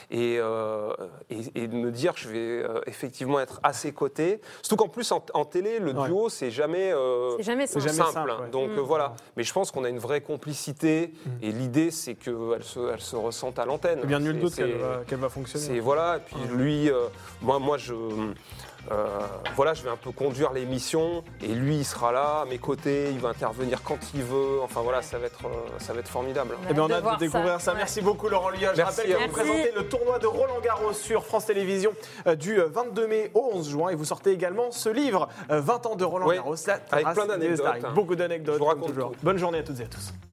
Et, 0.09 0.37
euh, 0.39 0.91
et, 1.29 1.41
et 1.53 1.67
de 1.67 1.75
me 1.75 1.91
dire 1.91 2.15
que 2.15 2.19
je 2.21 2.29
vais 2.29 2.63
euh, 2.63 2.81
effectivement 2.87 3.39
être 3.39 3.59
à 3.61 3.73
ses 3.73 3.91
côtés. 3.91 4.41
Surtout 4.63 4.83
qu'en 4.83 4.89
plus, 4.89 5.11
en, 5.11 5.23
en 5.35 5.45
télé, 5.45 5.79
le 5.83 5.91
Ouais. 5.93 6.07
duo, 6.07 6.29
c'est 6.29 6.49
jamais. 6.51 6.91
euh, 6.93 7.35
C'est 7.37 7.43
jamais 7.43 7.67
simple. 7.67 7.85
jamais 7.87 8.11
simple. 8.11 8.29
ouais. 8.41 8.49
Donc 8.49 8.69
Mm. 8.71 8.77
euh, 8.79 8.81
voilà. 8.81 9.13
Mais 9.37 9.43
je 9.43 9.53
pense 9.53 9.69
qu'on 9.71 9.83
a 9.83 9.89
une 9.89 9.99
vraie 9.99 10.21
complicité 10.21 11.13
Mm. 11.25 11.29
et 11.43 11.51
l'idée, 11.51 11.91
c'est 11.91 12.15
qu'elle 12.15 12.63
se, 12.63 12.91
elle 12.93 13.01
se 13.01 13.15
ressente 13.15 13.59
à 13.59 13.65
l'antenne. 13.65 13.99
Eh 14.03 14.07
bien, 14.07 14.19
nul 14.19 14.39
doute 14.39 14.55
qu'elle 14.55 14.71
va, 15.19 15.29
fonctionner. 15.29 15.65
c'est 15.65 15.79
voilà, 15.79 16.17
et 16.17 16.19
puis 16.21 16.37
lui, 16.55 16.89
euh, 16.89 17.07
moi, 17.41 17.59
moi 17.59 17.77
je, 17.77 17.93
euh, 18.91 19.07
voilà, 19.55 19.73
je 19.73 19.83
vais 19.83 19.89
un 19.89 19.95
peu 19.97 20.11
conduire 20.11 20.51
l'émission, 20.51 21.23
et 21.41 21.47
lui, 21.47 21.77
il 21.77 21.85
sera 21.85 22.11
là 22.11 22.41
à 22.41 22.45
mes 22.45 22.57
côtés, 22.57 23.09
il 23.11 23.19
va 23.19 23.29
intervenir 23.29 23.81
quand 23.83 23.97
il 24.13 24.23
veut. 24.23 24.61
Enfin 24.61 24.81
voilà, 24.81 25.01
ça 25.01 25.17
va 25.17 25.27
être, 25.27 25.45
euh, 25.45 25.49
ça 25.79 25.93
va 25.93 25.99
être 25.99 26.07
formidable. 26.07 26.55
Eh 26.69 26.73
bien, 26.73 26.83
on 26.83 26.85
a 26.87 27.01
de 27.01 27.07
hâte 27.07 27.19
de 27.19 27.25
découvrir 27.25 27.61
ça. 27.61 27.71
Ouais. 27.71 27.77
Merci 27.77 28.01
beaucoup, 28.01 28.29
Laurent 28.29 28.49
Liage. 28.49 28.75
Je 28.75 28.81
Merci 28.81 29.01
rappelle 29.01 29.15
que 29.15 29.21
vous 29.23 29.31
présentez 29.31 29.71
le 29.75 29.87
tournoi 29.87 30.19
de 30.19 30.27
Roland 30.27 30.59
Garros 30.63 30.93
sur 30.93 31.25
France 31.25 31.45
Télévisions 31.45 31.93
euh, 32.27 32.35
du 32.35 32.59
euh, 32.59 32.67
22 32.71 33.07
mai 33.07 33.31
au 33.33 33.51
11 33.53 33.69
juin. 33.69 33.89
Et 33.89 33.95
vous 33.95 34.05
sortez 34.05 34.31
également 34.31 34.71
ce 34.71 34.89
livre, 34.89 35.27
euh, 35.49 35.59
20 35.61 35.85
ans 35.85 35.95
de 35.95 36.03
Roland 36.03 36.27
Garros. 36.29 36.55
Avec 36.91 37.07
plein 37.13 37.25
d'anecdotes. 37.25 37.77
stars. 37.77 37.93
Beaucoup 37.93 38.15
d'anecdotes, 38.15 38.55
Je 38.55 38.59
vous 38.59 38.65
comme 38.65 38.79
raconte 38.79 38.93
toujours. 38.93 39.11
tout. 39.11 39.17
Bonne 39.23 39.37
journée 39.37 39.59
à 39.59 39.63
toutes 39.63 39.79
et 39.79 39.83
à 39.83 39.87
tous. 39.87 40.13